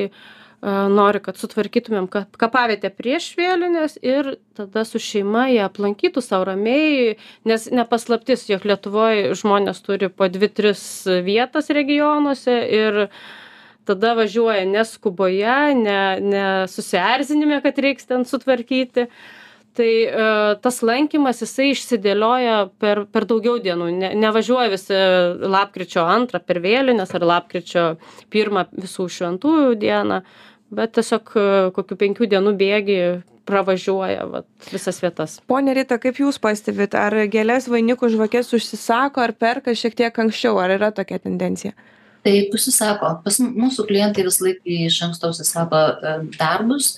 nori, 0.62 1.18
kad 1.18 1.38
sutvarkytumėm 1.40 2.06
kapavietę 2.38 2.92
prieš 2.94 3.32
vėlinės 3.34 3.96
ir 3.98 4.36
tada 4.54 4.84
su 4.86 5.00
šeima 5.02 5.48
jie 5.50 5.62
aplankytų 5.64 6.22
savo 6.22 6.46
ramiai, 6.52 7.16
nes 7.48 7.66
nepaslaptis, 7.74 8.46
jog 8.50 8.66
Lietuvoje 8.70 9.34
žmonės 9.38 9.82
turi 9.82 10.06
po 10.06 10.28
dvi, 10.30 10.48
tris 10.54 10.84
vietas 11.26 11.70
regionuose 11.74 12.54
ir 12.70 13.00
tada 13.88 14.14
važiuoja 14.14 14.62
neskuboje, 14.70 15.58
ne, 15.74 16.00
ne 16.22 16.46
susierzinime, 16.70 17.58
kad 17.64 17.82
reiks 17.82 18.06
ten 18.06 18.22
sutvarkyti. 18.28 19.08
Tai 19.72 19.88
e, 19.88 20.24
tas 20.60 20.82
lankymas 20.84 21.38
jisai 21.40 21.70
išsidėlioja 21.72 22.56
per, 22.82 23.06
per 23.08 23.24
daugiau 23.28 23.56
dienų, 23.62 23.88
ne, 23.96 24.10
nevažiuoja 24.20 24.68
visi 24.68 24.98
lapkričio 25.48 26.04
antrą 26.04 26.42
per 26.44 26.60
vėlinės 26.60 27.14
ar 27.16 27.24
lapkričio 27.24 27.84
pirmą 28.32 28.66
visų 28.76 29.08
šventųjų 29.16 29.78
dieną, 29.80 30.20
bet 30.76 30.92
tiesiog 30.98 31.32
e, 31.32 31.46
kokių 31.78 31.98
penkių 32.04 32.28
dienų 32.34 32.52
bėgi 32.60 32.98
pravažiuoja 33.48 34.26
vat, 34.28 34.48
visas 34.68 35.00
vietas. 35.02 35.38
Pone 35.48 35.72
Rita, 35.74 35.96
kaip 36.02 36.20
Jūs 36.20 36.38
pastebite, 36.42 37.00
ar 37.00 37.16
gėlės 37.32 37.70
vainikų 37.72 38.12
žvakės 38.12 38.52
užsisako, 38.58 39.24
ar 39.24 39.32
perka 39.32 39.72
šiek 39.72 39.96
tiek 39.98 40.22
anksčiau, 40.24 40.60
ar 40.62 40.76
yra 40.76 40.92
tokia 40.94 41.16
tendencija? 41.22 41.72
Taip, 42.22 42.52
užsisako. 42.54 43.16
Pas 43.24 43.40
mūsų 43.42 43.88
klientai 43.88 44.28
vis 44.28 44.38
laik 44.44 44.60
iš 44.62 45.00
anksto 45.08 45.32
užsisako 45.32 45.80
e, 45.80 46.16
darbus, 46.36 46.92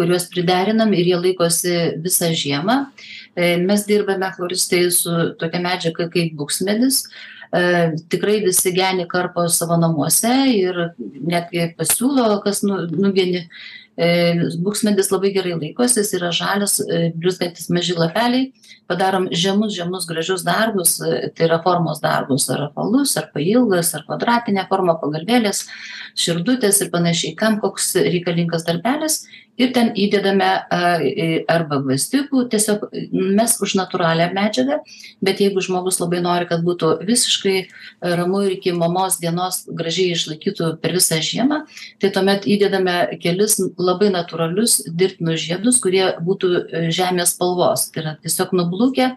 kuriuos 0.00 0.30
priderinam 0.32 0.94
ir 0.96 1.12
jie 1.12 1.18
laikosi 1.20 1.74
visą 2.04 2.32
žiemą. 2.42 2.78
E, 3.36 3.56
mes 3.60 3.84
dirbame 3.88 4.32
floristai 4.36 4.86
su 4.94 5.18
tokia 5.40 5.60
medžiaga 5.62 6.08
kaip 6.12 6.32
buksmedis. 6.38 7.04
E, 7.50 7.62
tikrai 8.12 8.38
visi 8.46 8.72
geni 8.72 9.06
karpo 9.10 9.44
savo 9.52 9.76
namuose 9.80 10.32
ir 10.54 10.80
netgi 11.04 11.72
pasiūlo, 11.78 12.32
kas 12.46 12.64
nu, 12.66 12.82
nuvieni 12.90 13.46
E, 14.00 14.06
buksmedis 14.64 15.10
labai 15.12 15.28
gerai 15.34 15.56
laikosi, 15.58 15.98
jis 16.00 16.14
yra 16.16 16.30
žalias, 16.32 16.78
blizgantis 17.20 17.66
maži 17.74 17.92
lapeliai, 17.98 18.46
padarom 18.88 19.26
žemus, 19.42 19.74
žemus, 19.76 20.06
gražius 20.08 20.44
darbus, 20.46 20.94
tai 21.36 21.44
yra 21.48 21.58
formos 21.64 22.00
darbus, 22.00 22.46
ar 22.54 22.68
apvalus, 22.70 23.12
ar 23.20 23.28
pailgas, 23.34 23.92
ar 23.98 24.06
kvadratinė 24.06 24.64
forma, 24.70 24.96
pagalbėlės, 25.02 25.66
širdutės 26.16 26.80
ir 26.80 26.92
panašiai, 26.94 27.34
kam 27.36 27.58
koks 27.60 27.92
reikalingas 28.06 28.64
darbelis 28.68 29.24
ir 29.60 29.72
ten 29.76 29.92
įdedame 29.92 30.48
arba 31.50 31.80
gvazdikų, 31.84 32.46
tiesiog 32.52 32.86
mes 33.12 33.56
už 33.60 33.76
natūralią 33.78 34.30
medžiagą, 34.36 34.80
bet 35.24 35.42
jeigu 35.44 35.62
žmogus 35.64 36.00
labai 36.00 36.22
nori, 36.24 36.48
kad 36.48 36.64
būtų 36.64 36.94
visiškai 37.04 37.56
ramu 38.20 38.42
ir 38.48 38.56
iki 38.56 38.72
mamos 38.76 39.18
dienos 39.20 39.62
gražiai 39.68 40.16
išlaikytų 40.16 40.72
per 40.80 40.96
visą 40.96 41.20
žiemą, 41.24 41.62
tai 42.00 42.12
tuomet 42.14 42.48
įdedame 42.48 42.96
kelis 43.20 43.58
labai 43.76 44.08
natūralius 44.14 44.80
dirbtinus 44.88 45.44
žiedus, 45.44 45.80
kurie 45.84 46.06
būtų 46.24 46.52
žemės 46.94 47.36
spalvos. 47.36 47.90
Tai 47.92 48.02
yra 48.02 48.16
tiesiog 48.24 48.54
nublukę, 48.56 49.10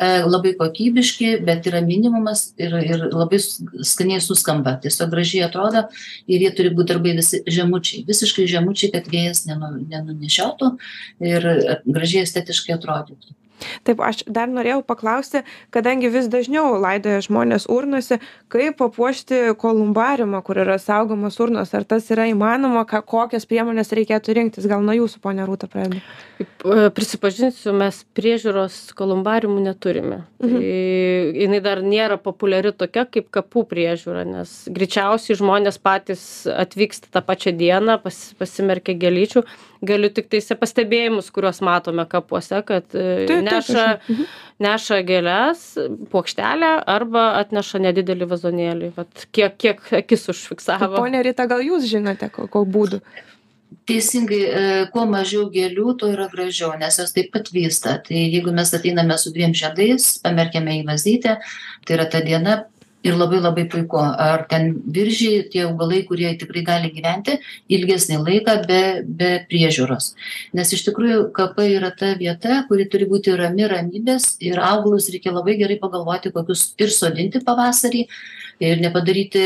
labai 0.00 0.54
kokybiški, 0.56 1.32
bet 1.44 1.66
yra 1.68 1.82
minimumas 1.84 2.50
ir, 2.60 2.72
ir 2.80 3.04
labai 3.10 3.40
skaniai 3.40 4.22
suskamba. 4.24 4.76
Tiesiog 4.80 5.10
gražiai 5.12 5.44
atrodo 5.48 5.86
ir 6.30 6.46
jie 6.46 6.52
turi 6.56 6.72
būti 6.74 6.94
darbai 6.94 7.16
visi 7.18 7.42
žemučiai, 7.44 8.04
visiškai 8.08 8.46
žemučiai, 8.50 8.92
kad 8.94 9.10
vėjas 9.12 9.44
nenu, 9.48 9.79
nenunešiotų 9.88 10.70
ir 11.32 11.48
gražiai 11.86 12.26
estetiškai 12.26 12.76
atrodytų. 12.76 13.36
Taip, 13.86 14.02
aš 14.04 14.24
dar 14.30 14.50
norėjau 14.50 14.80
paklausti, 14.86 15.44
kadangi 15.74 16.10
vis 16.12 16.28
dažniau 16.32 16.78
laidoja 16.80 17.22
žmonės 17.26 17.68
urnose, 17.70 18.20
kaip 18.52 18.78
papuošti 18.80 19.54
kolumbariumą, 19.60 20.42
kur 20.46 20.60
yra 20.62 20.78
saugomos 20.80 21.38
urnos, 21.42 21.74
ar 21.76 21.86
tas 21.88 22.08
yra 22.12 22.28
įmanoma, 22.30 22.86
ką, 22.88 23.02
kokias 23.06 23.46
priemonės 23.50 23.94
reikėtų 23.96 24.36
rinktis, 24.36 24.68
gal 24.70 24.84
nuo 24.84 24.96
jūsų, 24.96 25.20
ponia 25.24 25.46
Rūta, 25.48 25.68
pradėdame. 25.70 26.02
E, 26.40 26.88
prisipažinsiu, 26.96 27.72
mes 27.76 28.02
priežiūros 28.16 28.90
kolumbariumų 28.98 29.64
neturime. 29.64 30.22
Mhm. 30.40 30.56
Tai 30.56 31.40
jinai 31.42 31.60
dar 31.64 31.82
nėra 31.84 32.16
populiari 32.20 32.72
tokia 32.76 33.06
kaip 33.08 33.28
kapų 33.34 33.64
priežiūra, 33.70 34.24
nes 34.28 34.54
greičiausiai 34.72 35.38
žmonės 35.40 35.80
patys 35.82 36.22
atvyksta 36.50 37.12
tą 37.12 37.22
pačią 37.26 37.54
dieną, 37.56 37.98
pas, 38.02 38.20
pasimerkia 38.40 38.96
gelyčių. 39.00 39.44
Galiu 39.86 40.10
tik 40.12 40.28
tais 40.32 40.50
pastebėjimus, 40.60 41.30
kuriuos 41.32 41.62
matome 41.64 42.04
kapuose, 42.08 42.60
kad 42.68 42.84
e, 42.92 43.24
taip, 43.30 43.46
neša, 43.50 43.86
mhm. 44.06 44.28
neša 44.66 45.00
gėlės, 45.08 45.64
plokštelę 46.12 46.70
arba 46.90 47.26
atneša 47.40 47.82
nedidelį 47.88 48.30
vazonėlį. 48.30 48.92
Vat 48.98 49.26
kiek, 49.34 49.58
kiek 49.60 49.82
akis 50.02 50.28
užfiksavo. 50.32 50.94
Pone 50.98 51.22
Rita, 51.26 51.48
gal 51.50 51.64
jūs 51.64 51.88
žinote, 51.90 52.30
kokiu 52.34 52.64
būdu? 52.78 53.02
Teisingai, 53.86 54.40
e, 54.42 54.62
kuo 54.90 55.04
mažiau 55.06 55.46
gėlių, 55.50 55.94
tuo 55.98 56.10
yra 56.10 56.26
gražiau, 56.30 56.72
nes 56.78 56.98
jos 56.98 57.14
taip 57.14 57.30
pat 57.34 57.48
vysta. 57.54 57.96
Tai 58.02 58.18
jeigu 58.18 58.52
mes 58.54 58.74
ateiname 58.74 59.16
su 59.18 59.30
dviem 59.34 59.54
žiedais, 59.54 60.16
pamerkėme 60.24 60.80
į 60.80 60.84
vazytę, 60.88 61.36
tai 61.86 61.96
yra 61.96 62.06
ta 62.10 62.22
diena 62.26 62.56
ir 63.02 63.16
labai 63.16 63.40
labai 63.40 63.64
puiku. 63.68 64.00
Ar 64.00 64.46
ten 64.50 64.74
viržiai 64.96 65.44
tie 65.52 65.64
augalai 65.66 66.02
kurie 66.08 66.32
tikrai 66.38 66.64
gali 66.64 66.90
gyventi 66.94 67.38
ilgesnį 67.68 68.20
laiką 68.24 68.56
be 68.66 68.82
be 69.20 69.30
priežiūros. 69.50 70.12
Nes 70.56 70.72
iš 70.76 70.84
tikrųjų 70.88 71.30
kapai 71.36 71.70
yra 71.76 71.92
ta 71.96 72.12
vieta 72.18 72.64
kuri 72.68 72.88
turi 72.90 73.08
būti 73.10 73.36
rami 73.36 73.68
ramybės 73.70 74.36
ir 74.40 74.60
augalus 74.60 75.10
reikia 75.12 75.32
labai 75.32 75.56
gerai 75.60 75.80
pagalvoti 75.80 76.32
kokius 76.34 76.74
ir 76.78 76.92
sodinti 76.94 77.42
pavasarį 77.44 78.06
ir 78.60 78.80
nepadaryti 78.82 79.42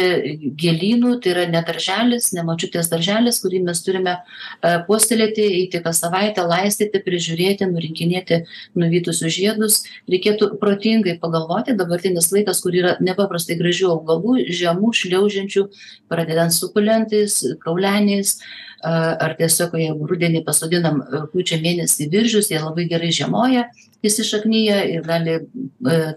gėlynų 0.59 1.19
tai 1.23 1.33
yra 1.35 1.45
ne 1.51 1.62
darželis 1.67 2.33
ne 2.35 2.43
močiutės 2.47 2.90
darželis 2.90 3.38
kurį 3.43 3.62
mes 3.69 3.83
turime 3.87 4.17
e, 4.17 4.73
puoselėti 4.88 5.45
eiti 5.61 5.81
kas 5.85 6.03
savaitę 6.03 6.43
laistyti 6.49 7.01
prižiūrėti 7.05 7.69
nurinkinėti 7.71 8.40
nuvytusius 8.81 9.37
žiedus. 9.37 9.81
Reikėtų 10.11 10.57
protingai 10.62 11.17
pagalvoti 11.23 11.77
dabartinis 11.79 12.33
laikas 12.35 12.62
kur 12.64 12.75
yra 12.75 12.97
nepaprastai 13.05 13.44
nepaprastai 13.45 13.57
gražių 13.59 13.91
augalų, 13.93 14.45
žemų, 14.49 14.93
šliaužiančių, 14.95 15.69
pradedant 16.09 16.53
sukulentais, 16.53 17.43
kauleniais, 17.63 18.41
ar 18.83 19.37
tiesiog 19.39 19.77
jeigu 19.79 20.07
rudenį 20.07 20.45
pasodinam 20.45 21.03
rūpiučio 21.03 21.61
mėnesį 21.61 22.11
viržius, 22.11 22.51
jie 22.51 22.61
labai 22.61 22.87
gerai 22.89 23.11
žiemoja, 23.13 23.69
įsišaknyja 24.09 24.81
ir 24.93 25.05
gali 25.07 25.38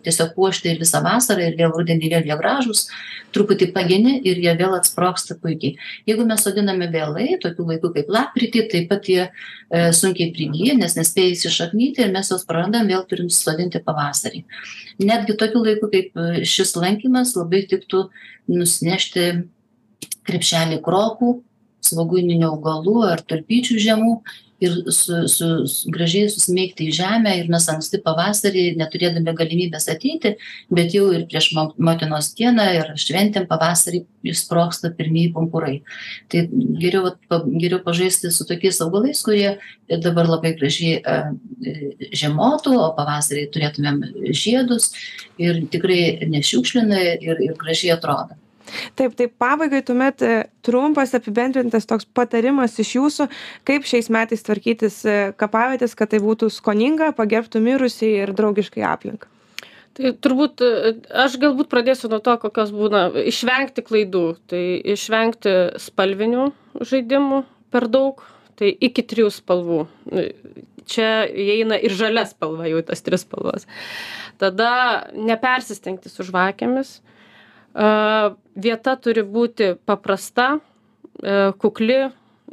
tiesiog 0.05 0.33
puošti 0.35 0.71
ir 0.71 0.81
visą 0.81 1.01
vasarą 1.05 1.45
ir 1.47 1.57
vėl 1.59 1.73
rudenį 1.75 2.11
vėl 2.13 2.27
jie 2.29 2.37
gražus, 2.39 2.85
truputį 3.35 3.69
pageni 3.75 4.17
ir 4.27 4.39
jie 4.43 4.53
vėl 4.59 4.75
atsproksta 4.77 5.37
puikiai. 5.41 5.75
Jeigu 6.09 6.25
mes 6.27 6.43
sodiname 6.43 6.89
vėlai, 6.93 7.39
tokiu 7.43 7.67
laiku 7.67 7.91
kaip 7.95 8.11
lapkritį, 8.13 8.65
taip 8.71 8.87
pat 8.91 9.09
jie 9.11 9.23
e, 9.25 9.31
sunkiai 9.95 10.31
prigyja, 10.35 10.77
nes 10.79 10.95
nespėja 10.99 11.35
įsišaknyti 11.35 12.05
ir 12.05 12.13
mes 12.15 12.31
juos 12.31 12.45
prarandam, 12.47 12.87
vėl 12.89 13.03
turim 13.09 13.29
sodinti 13.33 13.83
pavasarį. 13.83 14.45
Netgi 15.03 15.37
tokiu 15.39 15.63
laiku 15.65 15.91
kaip 15.93 16.15
šis 16.47 16.75
lankymas 16.79 17.35
labai 17.37 17.65
tiktų 17.69 18.07
nusinešti 18.51 19.27
krepšelį 20.27 20.81
krokų, 20.83 21.37
svogūninių 21.87 22.49
augalų 22.51 22.97
ar 23.07 23.23
tulpyčių 23.27 23.79
žemų 23.83 24.17
ir 24.63 24.77
su, 24.93 25.27
su, 25.29 25.47
gražiai 25.93 26.29
susmeigti 26.33 26.87
į 26.87 26.95
žemę 26.97 27.33
ir 27.39 27.49
mes 27.51 27.67
anksti 27.69 27.99
pavasarį, 28.05 28.63
neturėdami 28.79 29.35
galimybės 29.37 29.87
ateiti, 29.93 30.33
bet 30.73 30.95
jau 30.95 31.11
ir 31.13 31.27
prieš 31.29 31.51
motinos 31.55 32.31
dieną 32.37 32.65
ir 32.79 32.91
šventėm 33.01 33.45
pavasarį 33.49 34.03
išsproksta 34.27 34.91
pirmieji 34.97 35.33
pumpurai. 35.35 35.75
Tai 36.31 36.47
geriau, 36.81 37.13
geriau 37.29 37.81
pažaisti 37.85 38.31
su 38.33 38.47
tokiais 38.49 38.81
augalais, 38.85 39.21
kurie 39.25 39.57
dabar 40.03 40.29
labai 40.29 40.55
gražiai 40.57 40.97
e, 40.97 41.19
žiemotų, 42.17 42.73
o 42.81 42.89
pavasarį 42.97 43.47
turėtumėm 43.53 44.01
žiedus 44.33 44.91
ir 45.37 45.63
tikrai 45.71 46.27
nešiukšlina 46.33 47.05
ir, 47.21 47.45
ir 47.49 47.55
gražiai 47.61 47.95
atrodo. 47.95 48.39
Taip, 48.97 49.15
taip, 49.17 49.33
pabaigai 49.39 49.81
tuomet 49.85 50.23
e, 50.25 50.33
trumpas 50.65 51.13
apibendrintas 51.17 51.87
toks 51.89 52.07
patarimas 52.17 52.77
iš 52.81 52.95
jūsų, 52.97 53.29
kaip 53.67 53.87
šiais 53.87 54.11
metais 54.13 54.45
tvarkytis 54.45 54.99
e, 55.05 55.17
kapavietės, 55.39 55.95
kad 55.97 56.11
tai 56.13 56.21
būtų 56.23 56.51
skoninga, 56.53 57.13
pagerbtų 57.17 57.61
mirusiai 57.63 58.23
ir 58.23 58.33
draugiškai 58.37 58.85
aplinką. 58.87 59.29
Tai 59.97 60.11
turbūt 60.21 60.61
e, 60.61 60.93
aš 61.25 61.39
galbūt 61.41 61.71
pradėsiu 61.71 62.11
nuo 62.11 62.19
to, 62.21 62.35
kokios 62.41 62.73
būna 62.75 63.07
išvengti 63.31 63.81
klaidų. 63.85 64.25
Tai 64.51 64.63
išvengti 64.93 65.55
spalvinių 65.81 66.51
žaidimų 66.85 67.41
per 67.73 67.87
daug, 67.89 68.21
tai 68.59 68.69
iki 68.73 69.05
trijų 69.05 69.31
spalvų. 69.33 69.81
Čia 70.87 71.09
įeina 71.27 71.79
ir 71.83 71.95
žalia 71.97 72.23
spalva, 72.29 72.69
jau 72.69 72.83
tas 72.85 73.01
tris 73.03 73.25
spalvas. 73.25 73.65
Tada 74.39 75.09
nepersistengti 75.17 76.13
su 76.13 76.23
žvakėmis 76.29 76.99
vieta 77.73 78.95
turi 79.01 79.23
būti 79.23 79.73
paprasta, 79.85 80.59
kukli 81.61 81.99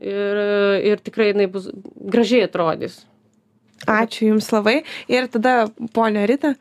ir, 0.01 0.41
ir 0.91 1.03
tikrai 1.05 1.31
jinai 1.33 1.49
bus 1.53 1.69
gražiai 2.15 2.47
atrodys. 2.49 3.03
Ačiū 3.85 4.31
Jums 4.31 4.49
labai. 4.53 4.83
Ir 5.13 5.29
tada, 5.29 5.67
ponia 5.93 6.25
Rita. 6.29 6.55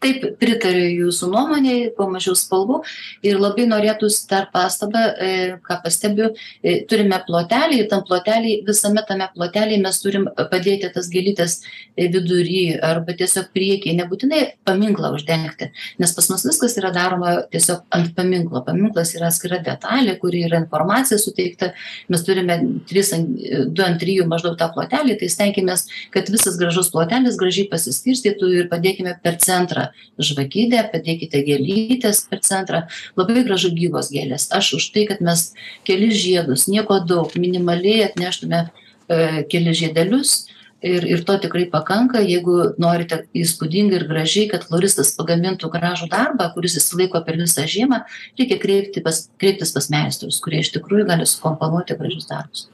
Taip 0.00 0.24
pritariu 0.40 1.06
jūsų 1.06 1.28
nuomonei 1.32 1.90
kuo 1.96 2.06
mažiau 2.10 2.36
spalvų. 2.38 2.80
Ir 3.26 3.40
labai 3.40 3.66
norėtųsi 3.68 4.24
dar 4.30 4.48
pastabą 4.52 5.02
e, 5.12 5.30
ką 5.66 5.76
pastebiu 5.84 6.30
e, 6.30 6.80
turime 6.88 7.18
plotelį 7.26 7.82
ir 7.82 7.90
tam 7.90 8.04
plotely 8.08 8.60
visame 8.66 9.04
tame 9.08 9.28
plotely 9.34 9.76
mes 9.82 10.00
turim 10.00 10.26
padėti 10.38 10.88
tas 10.94 11.10
gėlytes 11.12 11.58
e, 11.60 12.08
vidury 12.12 12.78
arba 12.80 13.16
tiesiog 13.18 13.50
prieky 13.56 13.92
nebūtinai 13.98 14.40
paminklą 14.68 15.12
uždengti 15.18 15.70
nes 16.00 16.14
pas 16.16 16.30
mus 16.32 16.46
viskas 16.48 16.76
yra 16.80 16.92
daroma 16.96 17.34
tiesiog 17.52 17.84
ant 17.96 18.14
paminklo. 18.16 18.64
Paminklas 18.64 19.12
yra 19.18 19.28
atskira 19.28 19.60
detalė 19.64 20.16
kuri 20.22 20.46
yra 20.48 20.62
informacija 20.62 21.20
suteikta. 21.20 21.72
Mes 22.08 22.24
turime 22.24 22.56
tris 22.88 23.12
ant 23.16 23.36
du 23.68 23.84
ant 23.84 24.00
trijų 24.00 24.24
maždaug 24.30 24.56
tą 24.60 24.70
plotelį. 24.72 25.18
Tai 25.20 25.30
stenkimės 25.32 25.86
kad 26.14 26.32
visas 26.32 26.56
gražus 26.60 26.88
plotelis 26.94 27.36
gražiai 27.40 27.68
pasiskirstytų 27.68 28.52
ir 28.56 28.72
padėkime 28.72 29.18
per 29.20 29.36
centrą 29.42 29.89
žvakidę 30.18 30.82
padėkite 30.92 31.42
gėlytes 31.46 32.24
per 32.30 32.42
centrą. 32.46 32.84
Labai 33.18 33.44
gražu 33.46 33.72
gyvos 33.74 34.12
gėlės. 34.14 34.48
Aš 34.54 34.74
už 34.78 34.90
tai 34.94 35.06
kad 35.10 35.24
mes 35.24 35.50
kelis 35.88 36.16
žiedus 36.20 36.68
nieko 36.70 37.00
daug 37.04 37.34
minimaliai 37.36 38.08
atneštume 38.10 38.64
e, 38.66 39.44
kelis 39.50 39.80
žiedelius 39.82 40.34
ir 40.82 41.04
ir 41.04 41.24
to 41.28 41.36
tikrai 41.38 41.66
pakanka. 41.70 42.22
Jeigu 42.24 42.74
norite 42.80 43.24
įspūdingai 43.36 44.00
ir 44.00 44.08
gražiai 44.08 44.48
kad 44.52 44.64
floristas 44.68 45.12
pagamintų 45.18 45.70
gražų 45.72 46.10
darbą 46.12 46.50
kuris 46.54 46.78
išsilaiko 46.80 47.22
per 47.26 47.40
visą 47.40 47.66
žiemą 47.68 48.02
reikia 48.38 48.60
kreipti 48.62 49.04
pas 49.04 49.26
kreiptis 49.40 49.74
pas 49.76 49.90
meistrus 49.92 50.40
kurie 50.44 50.64
iš 50.64 50.72
tikrųjų 50.76 51.08
gali 51.12 51.28
sukomponuoti 51.28 51.98
gražius 52.00 52.30
darbus 52.30 52.68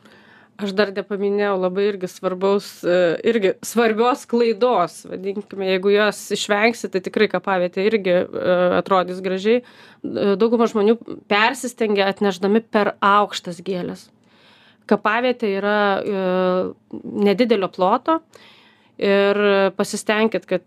aš 0.62 0.72
dar 0.76 0.92
nepaminėjau 0.94 1.54
labai 1.58 1.86
irgi 1.90 2.08
svarbaus 2.10 2.68
e, 2.86 2.96
irgi 3.28 3.52
svarbios 3.66 4.24
klaidos 4.28 5.02
vadinkime 5.08 5.68
jeigu 5.72 5.92
jos 5.94 6.22
išvengsi 6.36 6.90
tai 6.92 7.02
tikrai 7.04 7.28
kapavietė 7.32 7.84
irgi 7.86 8.14
e, 8.16 8.24
atrodys 8.78 9.20
gražiai. 9.24 9.62
E, 9.62 10.34
dauguma 10.40 10.68
žmonių 10.70 10.96
persistengia 11.30 12.08
atnešdami 12.12 12.64
per 12.72 12.94
aukštas 13.04 13.60
gėles. 13.66 14.08
Kapavietė 14.86 15.48
yra 15.58 15.78
nedidelio 17.02 17.66
ploto 17.74 18.20
ir 19.02 19.40
pasistenkit 19.74 20.46
kad 20.46 20.62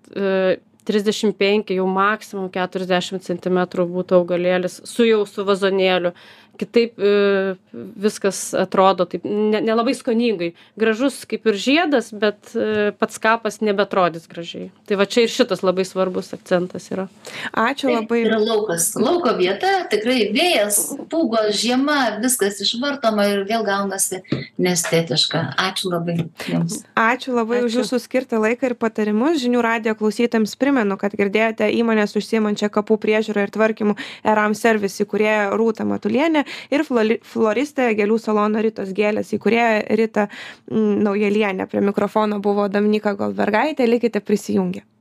trisdešim 0.90 1.32
penki 1.38 1.78
jau 1.78 1.86
maksimum 1.88 2.50
keturiasdešim 2.52 3.22
centimetrų 3.24 3.86
būtų 3.94 4.18
augalėlis 4.20 4.80
su 4.90 5.08
jau 5.08 5.22
su 5.30 5.46
vazonėliu 5.48 6.12
kitaip 6.60 7.00
e, 7.00 7.56
viskas 7.74 8.54
atrodo 8.58 9.06
taip 9.10 9.26
ne 9.26 9.62
nelabai 9.64 9.96
skoningai. 9.98 10.52
Gražus 10.80 11.22
kaip 11.30 11.48
ir 11.50 11.58
žiedas 11.60 12.12
bet 12.14 12.54
e, 12.56 12.92
pats 13.00 13.20
kapas 13.22 13.60
nebeatrodys 13.64 14.28
gražiai. 14.32 14.70
Tai 14.90 15.00
va 15.00 15.08
čia 15.10 15.26
ir 15.26 15.34
šitas 15.34 15.64
labai 15.66 15.86
svarbus 15.88 16.34
akcentas 16.36 16.90
yra. 16.94 17.08
Ačiū 17.54 17.92
labai. 17.94 18.22
yra 18.28 18.40
laukas. 18.42 18.92
Lauko 19.00 19.34
vieta 19.40 19.72
tikrai 19.92 20.30
vėjas 20.36 20.82
pūgos 21.12 21.56
žiema 21.60 22.20
viskas 22.24 22.62
išvartoma 22.66 23.28
ir 23.34 23.44
vėl 23.50 23.66
gaunasi 23.68 24.22
neestetiška. 24.62 25.46
Ačiū 25.70 25.94
labai 25.94 26.20
jums. 26.50 26.82
Ačiū 27.00 27.36
labai 27.38 27.64
už 27.64 27.72
Ačiū. 27.72 27.84
jūsų 27.84 28.02
skirtą 28.04 28.42
laiką 28.44 28.72
ir 28.72 28.78
patarimus. 28.80 29.40
Žinių 29.44 29.64
radijo 29.64 29.96
klausytojams 30.00 30.58
primenu 30.60 31.00
kad 31.00 31.16
girdėjote 31.18 31.70
įmonės 31.80 32.16
užsiimančią 32.20 32.70
kapų 32.74 33.00
priežiūra 33.02 33.48
ir 33.48 33.54
tvarkymu 33.56 33.96
eram 34.28 34.56
servis 34.58 35.00
įkūrėją 35.04 35.56
rūtą 35.60 35.88
matulienę 35.88 36.44
ir 36.74 36.86
floristė 36.86 37.92
gėlių 38.00 38.20
salono 38.22 38.64
ritos 38.66 38.94
gėlės 38.96 39.34
įkūrėja 39.38 39.98
rita 40.00 40.28
mm, 40.30 41.02
naujalienė. 41.08 41.70
Prie 41.70 41.84
mikrofono 41.86 42.40
buvo 42.44 42.70
dominyka 42.72 43.16
goldbergaitė. 43.20 43.90
Likite 43.90 44.22
prisijungę 44.22 44.90